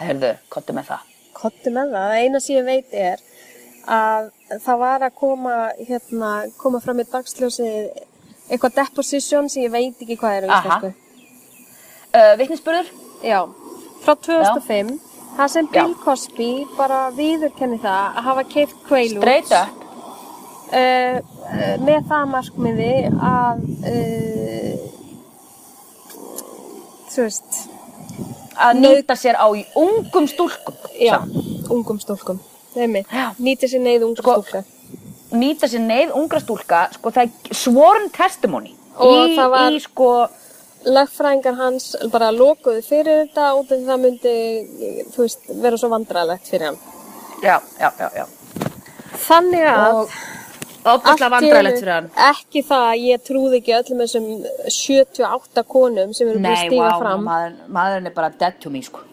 [0.00, 2.08] herðu, kottu með það Kottu með það.
[2.08, 3.22] Það eina sem ég veit er
[3.92, 4.30] að
[4.62, 7.68] það var að koma, hérna, koma fram í dagsljósi
[8.48, 10.58] eitthvað deposition sem ég veit ekki hvað er Aha.
[10.60, 10.92] íslensku.
[12.12, 12.92] uh, vitnisspurður
[13.22, 13.40] Já,
[14.02, 14.96] frá 2005.
[15.32, 19.70] Það sem Bill Cosby bara viðurkenni það að hafa keift kveilur uh,
[20.72, 22.90] uh, með það markmiði
[23.30, 24.82] að uh,
[27.12, 27.62] þú veist
[28.56, 30.74] að nýta sér á í ungum stúlkum.
[31.00, 31.70] Já, samt.
[31.70, 32.40] ungum stúlkum.
[32.74, 34.64] Nýta sér neyð unga Sko, stúlka.
[35.32, 38.74] nýta sér neyð ungra stúlka sko það er sworn testimony.
[38.98, 40.28] Og í, það var- í sko
[40.84, 44.34] lagfræðingar hans bara lokuðu fyrir þetta út af því það myndi
[45.16, 46.78] veist, vera svo vandræðalegt fyrir hann.
[47.42, 48.26] Já, já, já, já.
[49.28, 50.10] Þannig að og
[50.82, 54.28] í vandræðilegt fyrir hann ekki það að ég trúði ekki öllum þessum
[54.74, 58.60] 78 konum sem eru búin að Nei, stíga vá, fram maður, maðurinn er bara dead
[58.62, 59.08] to me sko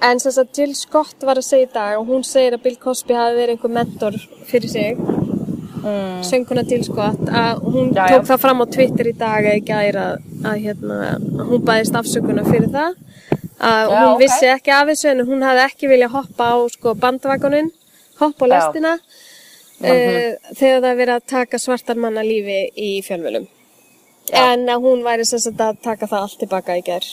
[0.00, 2.78] En sem sagt Jill Scott var að segja í dag og hún segir að Bill
[2.80, 4.14] Cosby hafi verið einhver mentor
[4.48, 6.22] fyrir sig mm.
[6.24, 8.14] sönguna Jill Scott að hún Já, já.
[8.14, 10.14] tók það fram á Twitter í dag eða ekki að,
[10.48, 11.00] að hérna,
[11.50, 12.96] hún baðist afsökunar fyrir það
[13.60, 14.22] að Já, hún ok.
[14.24, 17.68] vissi ekki af þessu en hún hafði ekki viljað hoppa á sko, bandvagonin
[18.22, 18.96] hoppa á Já.
[19.80, 20.34] Lestina Mhm.
[20.34, 23.46] uh, þegar það er verið að taka svartar manna lífi í fjölvölum
[24.32, 27.04] en að hún væri sem sagt að taka það allt tilbaka í ger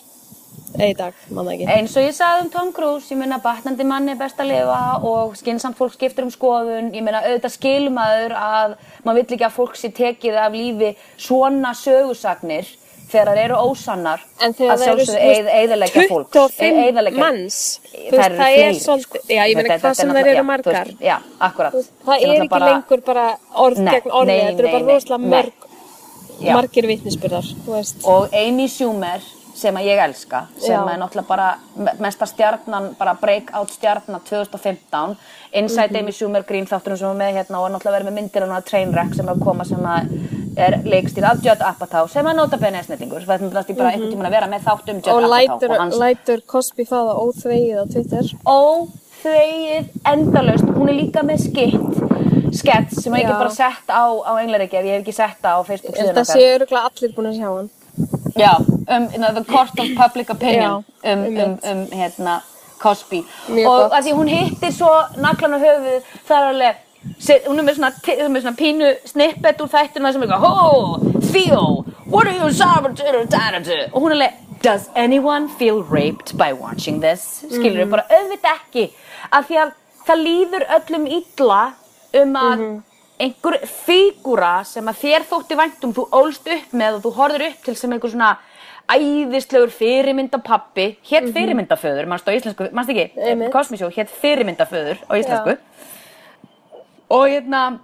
[0.77, 1.65] eða í dag, manna ekki.
[1.67, 4.99] Eins og ég sagði um Tom Cruise, ég meina batnandi manni er best að lifa
[5.03, 8.75] og skinsamt fólk skiptir um skoðun, ég meina auðvitað skilmaður að
[9.06, 12.67] maður vill ekki að fólk sé tekið af lífi svona sögusagnir
[13.12, 17.20] þegar það eru ósannar En þegar að það eru sjálfsögðu eið- eyðileggja fólk 25 eyðileggja-
[17.24, 17.58] manns,
[18.12, 19.17] það er fleiri, sko.
[19.30, 20.88] já, ég meina hvað sem náttúrulega- eru margar.
[21.00, 21.74] Já, akkurat.
[22.06, 25.52] Það er ekki bara- lengur bara orð gegn orði, þetta eru bara rosalega
[26.54, 27.46] margir vitnisbyrðar,
[28.06, 29.22] og Amy Schumer
[29.58, 30.84] sem að ég elska sem Já.
[30.93, 35.17] er náttúrulega bara me- mesta stjarnan, bara breakout stjarnan 2015
[35.54, 36.00] Inside Mhm.
[36.04, 38.62] Amy Schumer grín þátturinn sem var með hérna og er náttúrulega verið með myndir á
[38.62, 40.12] Trainwreck sem er að koma sem að
[40.58, 44.12] er leikstýr af Judd Apatow sem er nota benni snillingur það er náttúrulega bara einhvern
[44.12, 45.24] tímann að vera með þátt um Judd Mhm.
[45.24, 48.24] Og Apatow lætur, og hans lætur Cosby það á óþvegið á Twitter.
[48.46, 52.04] óþvegið endalaust hún er líka með skitt
[52.58, 53.30] skett sem ég Já.
[53.30, 56.46] ekki bara sett á, á Englaríkja ég hef ekki sett á Facebook síðan að sé
[56.56, 57.70] öruglega allir búin að sjá hann.
[58.38, 62.41] Já, um you know, the court of public opinion Já, um, um, um, hérna,
[62.80, 63.23] Cosby.
[63.50, 66.76] Mjög og að því hún hittir svo naglan á höfuð það er alveg
[67.47, 71.00] hún er með svona, er með svona pínu snippet úr þættina sem er eitthvað oh,
[71.32, 72.91] Theo, what are you sorry
[73.93, 77.43] og hún er alveg does anyone feel raped by watching this?
[77.50, 77.84] Skilur Mhm.
[77.84, 78.91] við bara auðvitað ekki
[79.32, 79.71] af því að
[80.08, 81.73] það líður öllum illa
[82.13, 82.84] um að Mhm.
[83.19, 87.63] Einhver fígúra sem að þér þótti væntum þú ólst upp með og þú horfður upp
[87.65, 88.36] til sem einhver svona
[88.88, 93.27] æðislegur fyrirmyndapappi hétt fyrirmyndaföður, mannstu á íslensku mannstu ekki, Mhm.
[93.32, 93.51] Einmitt.
[93.51, 95.58] Kosmisjó hétt fyrirmyndaföður á íslensku
[97.10, 97.80] og hérna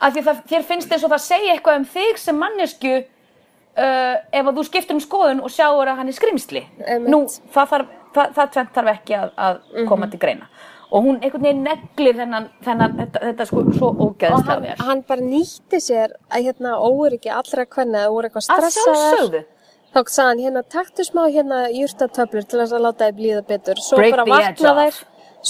[0.00, 4.56] það, þér finnst þess að það segja eitthvað um þig sem mannesku uh, ef að
[4.58, 7.10] þú skiptir um skoðun og sjáur að hann er skrimsli Einmitt.
[7.12, 7.22] nú,
[7.54, 10.48] það, þarf, það, það tvent þarf ekki að, að koma til greina
[10.90, 15.02] og hún einhvern veginn neglir þennan, þennan þetta, þetta sko svo Og ógeðslega hann, hann
[15.06, 19.42] bara nýtti sér að hérna óöryggi allra hvernig það voru eitthvað að sjálfsögðu
[19.90, 23.80] Þá sagði hann hérna, taktu smá hérna jurtatöflur til að láta þið blíða betur.
[23.82, 24.98] Svo Break bara vakna þær,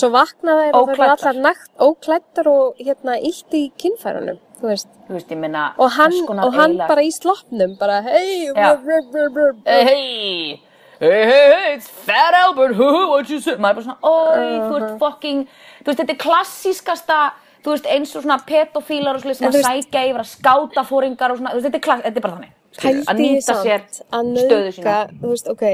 [0.00, 1.12] svo vakna þær og eru Óklæddar.
[1.18, 4.88] allar nakt, óklættar og hérna illt í kinnfærunum, þú veist.
[5.10, 8.72] þú veist, ég minna Og hann, og hann bara í sloppnum, bara hei, Já.
[11.00, 13.56] Hey, hey, hey, it's Fat Albert, what you say?
[13.56, 15.44] Maður er bara svona, oi, þú ert fucking,
[15.80, 17.20] þú veist, þetta er klassískasta,
[17.64, 21.54] þú veist, eins og svona pedofílar og svona sækja yfir að skáta fóringar og svona,
[21.54, 24.98] þú veist, þetta er, klass, þetta er bara þannig, skilur, að nýta sér stöðu sína.
[25.22, 25.64] þú veist, ok,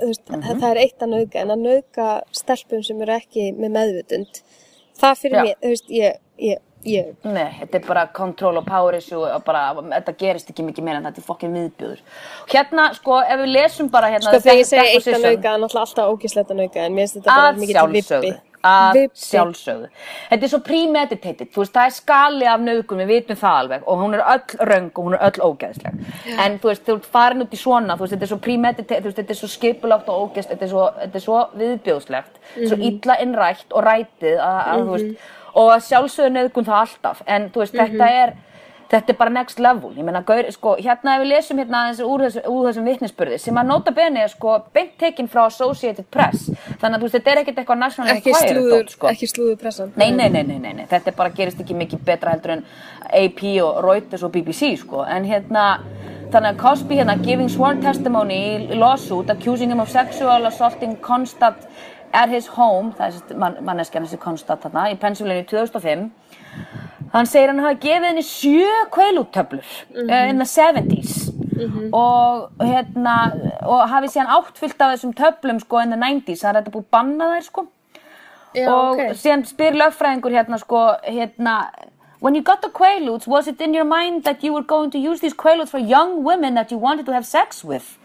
[0.00, 2.08] þú veist, það er eitt að nauðga, en að nauðga
[2.40, 4.42] stelpum sem eru ekki með meðvutund,
[4.98, 5.44] það fyrir Já.
[5.46, 9.44] mér, þú veist, ég, ég, ég, Nei, þetta er bara control og power issue og
[9.44, 12.04] bara, þetta gerist ekki mikið meira en þetta er fokkin viðbjöður.
[12.52, 15.86] Hérna, sko, ef við lesum bara hérna sko þegar ég segi eitt að er náttúrulega
[15.86, 18.38] alltaf ógislegt að nauðga, en mér finnst þetta bara mikið til vippi.
[18.60, 19.86] að sjálfsögðu
[20.28, 23.86] þetta er svo premeditated, þú veist, það er skali af nöðgun, við vitum það alveg
[23.88, 25.94] og hún er öll röng og hún er öll ógeðsleg
[26.44, 29.08] en þú veist, þú farin út í svona þú veist, þetta er svo premeditated, þú
[29.08, 32.76] veist, þetta er svo skipulátt og ógeðst, þetta er svo, þetta er svo viðbjóðslegt svo
[32.76, 32.82] Mhm.
[32.90, 37.50] illa innrætt og rætið að, að þú veist, og að sjálfsögðu nöðgun það alltaf, en
[37.50, 38.22] þú veist, þetta Mhm.
[38.24, 38.32] er
[38.90, 42.20] þetta er bara next level, meina, gaur, sko, hérna ef við lesum hérna aðeins úr,
[42.26, 46.50] þessu, úr þessum vitnisspurði sem að nota bene er sko beint tekinn frá Associated Press,
[46.80, 49.06] þannig að þú veist, þetta er ekkert eitthvað national Ekki slúður, sko.
[49.14, 49.92] slúður pressan.
[49.96, 52.64] Nei, nei, nei, nei, nei, nei, þetta bara gerist ekki mikið betra heldur en
[53.12, 55.78] AP og Reuters og BBC, sko, en hérna,
[56.32, 61.56] þannig að Cosby hérna giving sworn testimony lawsuit accusing him of sexual assaulting Constant
[62.12, 66.06] at his home, það er man, manneskjan þessi Constant þarna, í Pennsylvania 2005,
[67.12, 71.28] hann segir hann hafa gefið henni sjö kveilúttöflur mm in the 70s
[71.92, 73.16] og hérna,
[73.68, 76.72] og hafi síðan átt fullt af þessum töflum, sko, in the 90s, það er þetta
[76.76, 77.66] búið að banna þær, sko,
[78.54, 79.14] Já, og ok.
[79.14, 81.70] síðan spyr lögfræðingur hérna sko hérna
[82.20, 84.98] When you got the Quaaludes, was it in your mind that you were going to
[84.98, 87.98] use these Quaaludes for young women that you wanted to have sex with?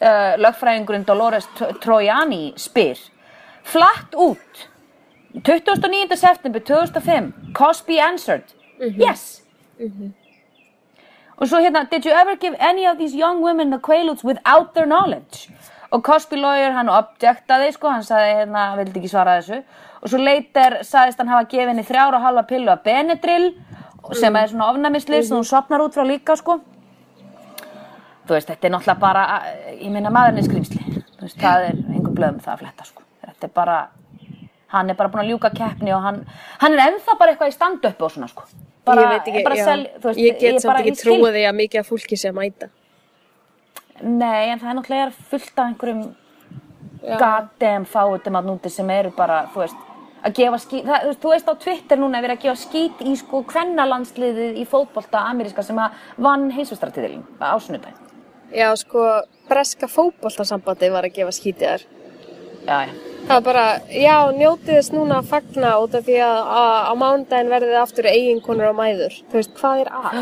[0.00, 1.48] Uh, lögfræðingurinn Dolores
[1.80, 2.96] Trojani spyr
[3.68, 4.68] Flatt út
[5.44, 6.16] 29.
[6.16, 9.42] september 2005 Cosby answered Yes
[11.38, 14.74] Og svo hérna, did you ever give any of these young women the Quaaludes without
[14.74, 15.50] their knowledge?
[15.90, 19.60] Og Cosby lawyer, hann objektaði, sko, hann sagði hérna, hann vildi ekki svara þessu.
[20.02, 23.52] Og svo later sagðist hann hafa gefið henni þrjára og halva pillu af Benadryl,
[24.18, 26.58] sem er svona ofnæmislið, sem hún sopnar út frá líka, sko.
[28.26, 29.26] Þú veist, þetta er náttúrulega bara,
[29.78, 31.02] ég meina maðurinn er skrýmsli.
[31.14, 33.07] Þú veist, það er einhver blöðum það að fletta, sko.
[33.38, 33.76] Þetta er bara,
[34.74, 36.24] hann er bara búinn að ljúka keppni og hann,
[36.58, 38.48] hann er ennþá bara eitthvað í stand-up og svona, sko.
[38.88, 41.82] Bara, ég veit ekki, já, sel, veist, ég get samt ekki trúið því að mikið
[41.84, 42.70] af fólki sé að mæta.
[44.02, 46.02] Nei, en það er náttúrulega fullt af einhverjum
[47.04, 49.84] goddamn fáutum að núti sem eru bara, þú veist,
[50.26, 52.62] að gefa skít, það, þú veist, þú veist á Twitter núna er verið að gefa
[52.64, 58.08] skít í sko kvennalandsliðið í fótbolta ameríska sem að vann heilsustratiðilin á sunnudaginn.
[58.56, 59.04] Já, sko,
[59.50, 61.86] breska fótboltasambandi var að gefa skítið þar.
[62.64, 63.07] Já, já.
[63.28, 67.50] Það var bara, já, njótið þess núna að fagna út af því að á, mánudaginn
[67.52, 69.16] verðið aftur eiginkonur á mæður.
[69.28, 70.20] Þú veist, hvað er að?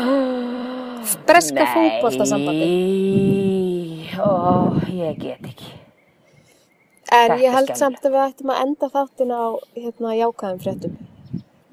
[1.29, 2.67] Breska fótboltasambandi.
[2.67, 4.31] Nei, ó,
[4.91, 5.69] ég get ekki.
[7.07, 7.79] En Þetta ég held skemmtilegt.
[7.79, 9.43] samt að við ættum að enda þáttin á
[9.77, 10.97] hérna, jákvæðum fréttum.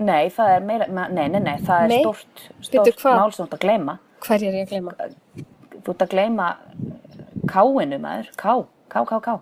[0.05, 1.99] Nei, það er meira, nei, nei, nei, það er Nei?
[2.05, 3.19] stórt, Bíddu, stórt hvað?
[3.19, 3.97] mál sem þú ert að gleyma.
[4.29, 4.95] Hverju er ég að gleyma?
[5.83, 6.49] Þú ert að gleyma
[7.51, 8.55] káinu maður, ká,
[8.95, 9.35] ká.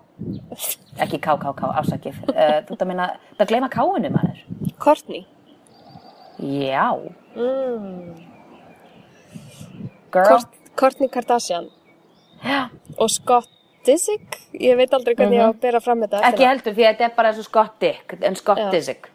[1.03, 1.37] Ekki ká,
[1.77, 2.19] afsakið.
[2.33, 4.43] Uh, þú ert að minna, þú ert að gleyma káinu maður.
[4.81, 5.27] Courtney.
[6.43, 6.89] Já.
[7.37, 8.15] Mm.
[10.13, 10.29] Girl.
[10.29, 11.69] Kort, Courtney Kardashian
[12.45, 12.69] Já.
[12.99, 13.49] og Scott
[13.87, 14.39] Disick.
[14.53, 16.21] Ég veit aldrei hvernig ég á að bera fram þetta.
[16.21, 16.33] Mhm.
[16.33, 18.71] Ekki heldur því að þetta er bara eins og Scott Dick, en Scott.
[18.73, 19.09] Disick.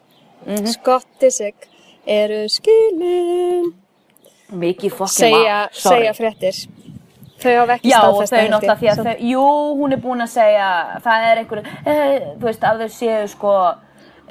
[0.74, 1.68] Scott Disick
[2.06, 3.74] eru skilin.
[4.48, 6.68] Mikið fokkin Segja, segja fréttir.
[7.38, 9.42] Þau hafa ekki Já, og staðfest þau það, held náttúrulega að þau, jú,
[9.78, 10.70] hún er búin að segja,
[11.06, 13.54] það er einhver, eh, þú veist, að þau séu sko,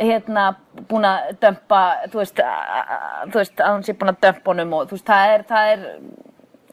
[0.00, 0.46] hérna,
[0.90, 4.74] búin að dömpa, þú veist, að, þú veist, að hún sé búin að dömpa honum
[4.80, 5.86] og þú veist, það er, það er,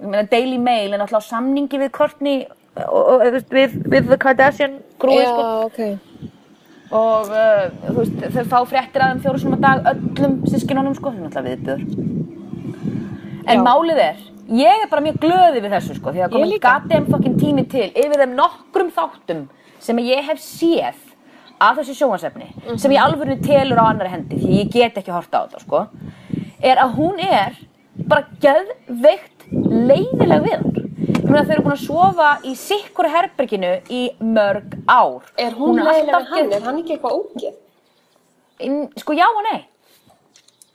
[0.01, 2.41] ég meina, Daily Mail er náttúrulega á samningi við Courtney
[2.81, 5.79] og, þú veist, við, við The Kardashian grúi, sko, Já, ok.
[6.97, 10.97] og uh, þú veist, þau fá fréttir að þeim fjóru sinum að dag öllum sískinunum,
[10.97, 11.89] sko, er náttúrulega viðbjör.
[13.43, 13.63] En Já.
[13.65, 17.39] málið er, ég er bara mjög glöði við þessu sko, því að komið goddamn fucking
[17.39, 19.43] tími til yfir þeim nokkrum þáttum
[19.83, 20.99] sem ég hef séð
[21.63, 22.49] af þessu sjónvarsefni,
[22.81, 25.83] sem ég alveg telur á annari hendi, því ég get ekki horta á þetta sko,
[26.63, 27.55] er að hún er
[28.09, 30.79] bara geðveikt leiðileg við hann.
[31.13, 35.23] Ég meina þau eru búin að sofa í sikkur herberginu í mörg ár.
[35.39, 36.55] Er hún, er leiðileg alltaf við hann?
[36.57, 37.53] Er hann ekki eitthvað?
[38.63, 39.61] Inn- sko já og nei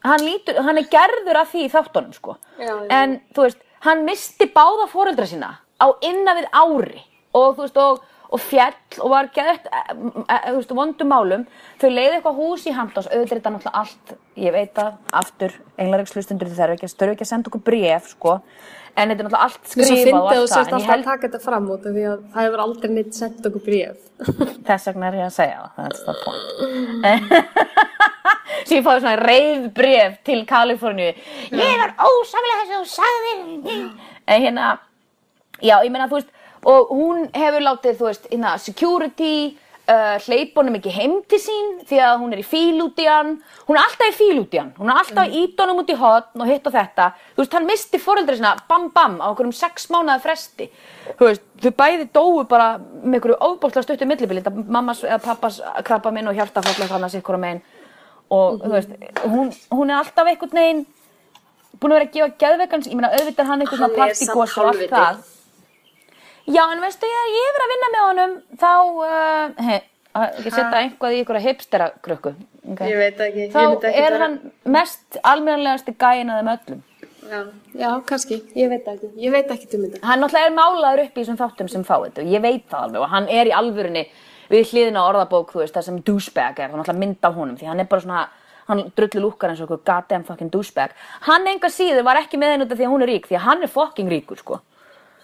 [0.07, 2.37] hann, lítur, hann er gerður af því í þáttunum sko.
[2.59, 2.85] Já, já.
[3.01, 7.03] en þú veist hann misti báða foreldra sína á innan við ári
[7.37, 8.01] og þú veist og,
[8.35, 11.45] og fjall og var geðvægt þú veist vondum málum
[11.81, 14.91] þau leiði eitthvað hús í handlás auðvitað er þetta náttúrulega allt ég veit að
[15.23, 18.37] aftur englaregslustundur þau þurfa ekki, ekki að senda okkur bref sko
[18.99, 21.43] en þetta er náttúrulega allt skrifað og allt það en ég held að taka þetta
[21.47, 23.99] fram út af því að það hefur aldrei neitt sendt okkur bréf.
[24.67, 28.07] þess vegna er ég að segja það that's the point
[28.65, 31.15] svo ég fáið svona reyð bref til Kaliforníu.
[31.53, 33.87] Ég var ósamlega þess að þú sagðir
[34.27, 34.75] en hérna
[35.63, 36.35] já ég meina þú veist
[36.69, 39.35] og hún hefur látið þú veist hérna security
[39.89, 43.07] uh, hleypa honum ekki heim til sín því að hún er í fíl út í
[43.09, 43.35] hann.
[43.69, 44.73] Hún er alltaf í fíl út í hann.
[44.79, 45.39] Hún er alltaf mm.
[45.43, 47.09] ít honum út í hotn og hitt og þetta.
[47.35, 50.69] Þú veist hann misti foreldri sinna bam bam á einhverjum sex mánuða fresti.
[51.19, 54.45] Þú veist þau bæði dóu bara með einhverju ofbóltlega stuttu millibili.
[54.45, 57.65] Þetta mammas eða pappas krabba minn og hjartafallega hann að sikkur á megin
[58.35, 60.87] og þú veist hún, hún er alltaf einhvern veginn
[61.79, 64.01] búin að vera að gefa geðveikans ég meina auðvitað er hann Hann svona er samt
[64.03, 65.21] partígos og allt það.
[66.49, 68.71] Já en veistu ég, ég verið að vinna með honum þá
[69.05, 69.81] uh, hei,
[70.19, 72.33] ekki setja einhvað í einhverja hipsterakrukku
[72.73, 72.93] okay.
[72.93, 74.39] Ég veit ekki, ég þá myndi ekki er vera- hann
[74.79, 76.85] mest almennilegasti gæin að þeim öllum.
[77.29, 77.41] Já,
[77.77, 80.01] já, kannski, ég veit ekki, ég veit ekki um þetta.
[80.09, 83.05] hann náttúrulega er málaður upp í þessum þáttum sem fá þetta ég veit það alveg
[83.05, 84.05] og hann er í alvörinni
[84.51, 87.35] við hliðina á orðabók, þú veist, það sem douchebag er, það er náttúrulega mynd af
[87.39, 88.23] honum því hann er bara svona,
[88.69, 90.97] hann drullu lúkkar eins og eitthvað goddamn fucking douchebag.
[91.29, 93.39] Hann enga síður var ekki með henni út af því að hún er rík því
[93.41, 94.61] að hann er fucking ríkur, sko.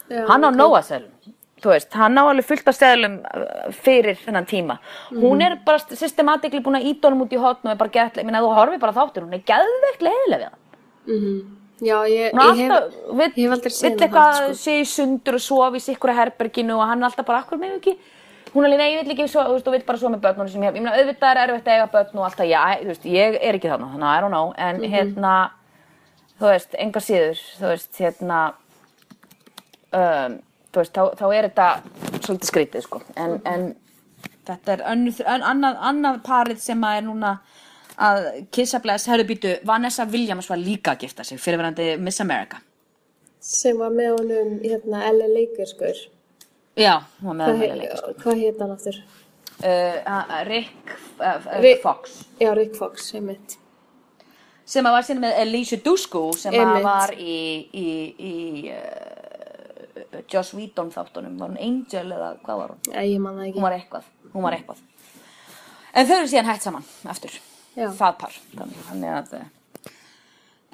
[0.08, 0.60] Já, hann á ok.
[0.60, 4.78] nóa seðlum þú veist, hann á alveg fullt af seðlum uh, fyrir þennan tíma.
[5.16, 8.18] Hún er bara systematikli búin að íta honum út í hotn og er bara gett,
[8.20, 11.38] ég minna þú horfir bara á þáttur hún er geðveikt leiðilega við hann.
[11.84, 14.58] Já, ég, hún er ég alltaf, hef, vill, ég hef aldrei vill það eitthvað sko.
[14.60, 17.78] sé í sundur og sofa í sikkura herberginu og hann er alltaf bara, akkur með
[17.80, 17.96] ekki
[18.54, 20.48] hún alveg, nei, ég vill ekki, svo, þú veist, og vill bara svo með börnunum
[20.52, 22.90] sem ég hef, ég meina, auðvitað er erfitt að eiga börn og alltaf, já, þú
[22.92, 24.92] veist, ég er ekki þarna þannig að I don't know, en Mhm.
[24.94, 25.34] hérna
[26.40, 28.40] þú veist, enga síður þú veist, hérna
[29.94, 30.38] um,
[30.72, 31.68] þú veist, þá, þá er þetta
[32.24, 33.66] svolítið skrítið, sko en, en
[34.48, 37.34] þetta er önnur, ön, annað, annað parið sem að er núna
[37.94, 38.24] að
[38.54, 42.58] kissa bless, herru býtu, Vanessa Williams var líka að gifta sig, fyrirverandi Miss America
[43.44, 45.26] Sem var með honum, hérna, L.A.
[45.28, 45.98] Lakers, gaur.
[46.76, 48.14] Já, hann he, leika sko.
[48.22, 48.96] hvað heit hann aftur?
[49.62, 53.56] uh, Rick, uh, uh, Rick- Fox Já, Rick Fox, einmitt.
[54.66, 57.36] sem að var síðan með Alicia Dusko sem að var í,
[57.70, 58.34] í, í
[58.74, 62.82] uh, Joss Whedon þáttunum var hún Angel eða hvað var hún?
[62.90, 63.58] Já, ég man það ekki.
[63.58, 64.82] Hún var eitthvað, hún var eitthvað
[65.94, 67.34] en þau eru síðan hætt saman aftur
[67.76, 67.88] Já.
[67.94, 69.44] það par þannig, að uh,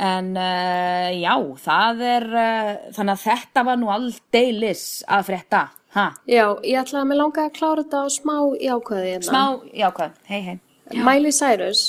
[0.01, 1.35] en uh, já,
[1.67, 5.63] það er uh, þannig að þetta var nú aldeilis að frétta
[5.95, 6.07] ha?
[6.29, 9.29] Já, ég ætlaði að mig langa að klára þetta á smá jákvæði hérna.
[9.29, 9.45] smá,
[9.83, 10.59] jákvæð, hei hei.
[10.95, 11.83] Miley Cyrus,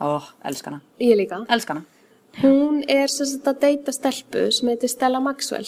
[0.00, 1.84] ó, elskana, ég líka, elskana
[2.42, 5.66] hún er sem sagt að deyta stelpu sem heitir Stella Maxwell,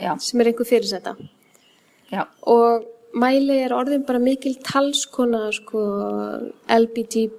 [0.00, 1.16] já, sem er einhver fyrirsetta.
[2.12, 2.84] já, Og
[3.14, 5.80] Miley er orðin bara mikil talskona, sko,
[6.68, 7.30] LBT,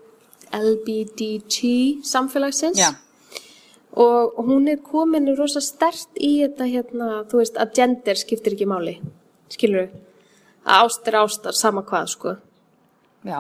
[0.54, 2.78] LBDT samfélagsins.
[2.80, 2.94] já
[3.96, 8.68] Og hún er komin rosa stert í þetta hérna, þú veist, að gender skiptir ekki
[8.68, 8.98] máli,
[9.54, 9.88] skilur
[10.66, 12.36] Að ást er ástar, sama hvað, sko.
[13.24, 13.40] já,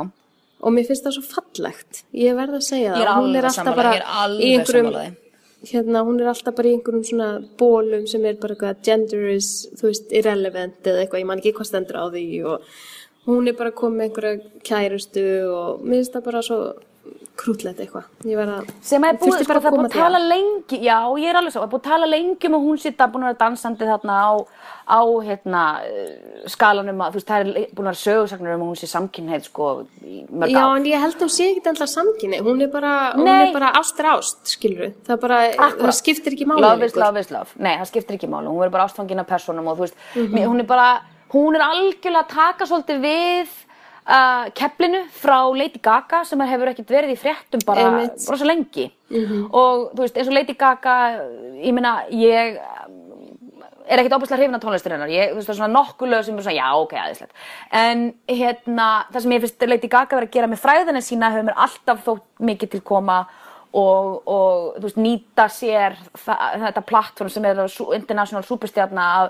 [0.62, 2.04] Og mér finnst það svo fallegt.
[2.14, 3.02] Ég verð að segja það.
[3.02, 5.18] Er Hún alveg alltaf bara er í einhverjum-.
[5.66, 9.50] Hérna, hún er alltaf bara í einhverjum svona bólum sem er bara eitthvað gender is,
[9.76, 12.70] þú veist, irrelevant eða eitthvað, ég man ekki hvað stendur á því og
[13.26, 16.60] hún er bara komið með einhverja kærustu og mér finnst það bara svo
[17.36, 18.06] krútlegt eitthvað.
[18.26, 18.70] Ég verð að...
[18.82, 21.72] sem er búið, bara það búið að tala lengi já, ég er alveg svo, er
[21.74, 24.32] búið að tala lengi um að hún sitta búin að vera dansandi þarna á,
[24.86, 28.70] á hérna, eh, skalanum að, þú veist, það er búin að vera sögursagnur um að
[28.72, 29.70] hún sé samkynneið, sko,
[30.06, 30.78] Já, ár.
[30.78, 32.40] en ég held að hún sé ekki alltaf samkynni.
[32.46, 35.82] Hún er bara, hún er bara ást er ást, skilur Það bara, Akkúrat.
[35.90, 36.62] það skiptir ekki máli.
[36.62, 37.50] Love is love is love.
[37.58, 38.48] Nei, það skiptir ekki máli.
[38.52, 40.34] Hún verður bara ástfangin af personum og þú veist, Mhm.
[40.34, 41.02] mér- hún er bara,
[41.34, 43.48] hún er algjörlega að taka svolítið við
[44.06, 47.90] uh, keflinu frá Lady Gaga sem hefur ekkert verið í fréttum bara
[48.30, 48.90] rosa lengi.
[49.52, 50.98] Og þú veist, eins og Lady Gaga,
[51.62, 52.60] ég meina, ég
[53.86, 55.12] er ekkert óbúslega hrifin af tónlistur hennar.
[55.14, 57.42] Ég, þú veist, það er svona nokkuð lög sem er svona, já, ok, aðeinslegt.
[57.82, 61.50] En hérna, það sem ég finnst Lady Gaga verið að gera með fræðina sína hefur
[61.50, 63.20] mér alltaf þótt mikið til koma
[63.76, 67.62] og, og þú veist, nýta sér það, þetta plattform sem er
[67.98, 69.30] international superstjarna að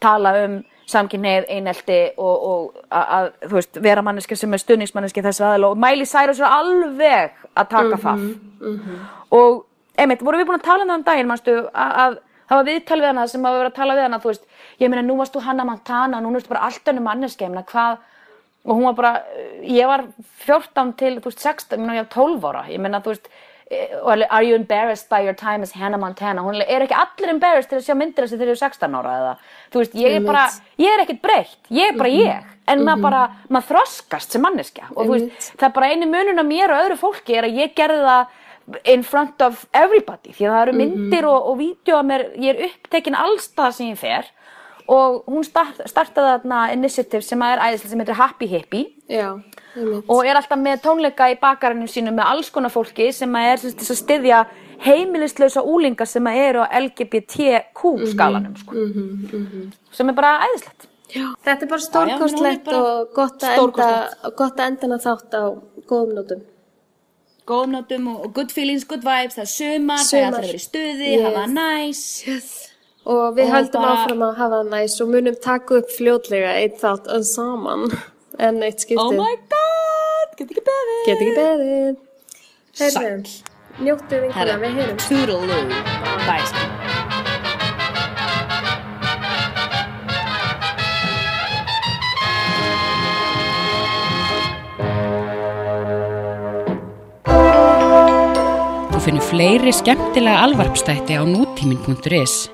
[0.00, 0.56] tala um
[0.90, 5.78] samkynneið, einelti og, og að, þú veist, vera manneski sem er stuðningsmanneski þess aðal og
[5.80, 8.26] Miley Cyrus er alveg að taka það.
[9.32, 9.64] og
[9.96, 12.18] einmitt, vorum við búin að tala um það um daginn, manstu, að, að
[12.50, 14.44] það var viðtal við hana sem að vera að tala við hana, þú veist,
[14.82, 17.64] ég meina nú varst þú Hanna Montana, nú ertu bara allt önnum manneski, ég meina
[17.70, 18.04] hvað,
[18.64, 19.14] og hún var bara,
[19.64, 20.04] ég var
[20.44, 23.32] 14 til, þú veist, 16, ég meina ég var 12 ára, ég meina, þú veist,
[24.02, 27.70] alveg, are you embarrassed by your time as Hannah Montana, hún er ekki allir embarrassed
[27.70, 29.32] til að sjá myndir þessi þegar ég er 16 ára eða,
[29.72, 30.44] þú veist, ég er bara,
[30.80, 34.88] ég er ekkert breytt, ég er bara ég, en maður bara, maður þroskast sem manneskja.
[34.94, 37.60] Og þú veist, það er bara einu munun á mér og öðru fólki er að
[37.62, 38.40] ég gerði það
[38.88, 40.32] in front of everybody.
[40.32, 43.90] Því að það eru myndir og, og vídeo að mér, ég er upptekin allstað sem
[43.92, 44.30] ég fer
[44.88, 48.86] og hún start, startaði þarna initiative sem er æðislega sem heitir Happy Hippie.
[49.08, 49.30] Já,
[50.08, 53.62] og er alltaf með tónleika í bakarinu sínu með alls konar fólki sem að er
[53.62, 54.40] sem sagt, til að styðja
[54.84, 58.72] heimilislausa úlinga sem að eru á LGBTQ skalanum sko.
[59.94, 60.88] sem er bara æðislegt.
[61.14, 64.36] Þetta er bara já, stórkostlegt hún er bara og gott að, enda, stórkostlegt.
[64.40, 65.42] gott að enda hana þátt á
[65.86, 66.44] góðum nótum.
[67.46, 69.36] góðum nótum og, good feelings, good vibes.
[69.36, 71.24] Það er sumar, það er alltaf að vera í stuði Yes.
[71.28, 72.73] hafa næs
[73.04, 76.54] Og við Og höldum bara- áfram að hafa það næs og munum taka upp fljótlega
[76.62, 77.82] eitt þátt öll saman.
[78.38, 78.98] En eitt skiptið.
[78.98, 81.96] oh my god, get ekki beðið Get ekki beðið.
[82.80, 83.12] Heyrðu,
[83.86, 84.96] njóttu vinkuna, við heyrum.
[85.04, 85.68] Toodaloo,
[86.26, 87.54] bye.
[98.92, 102.53] Þú finnur fleiri skemmtilega alvarpstætti á nútímin.is.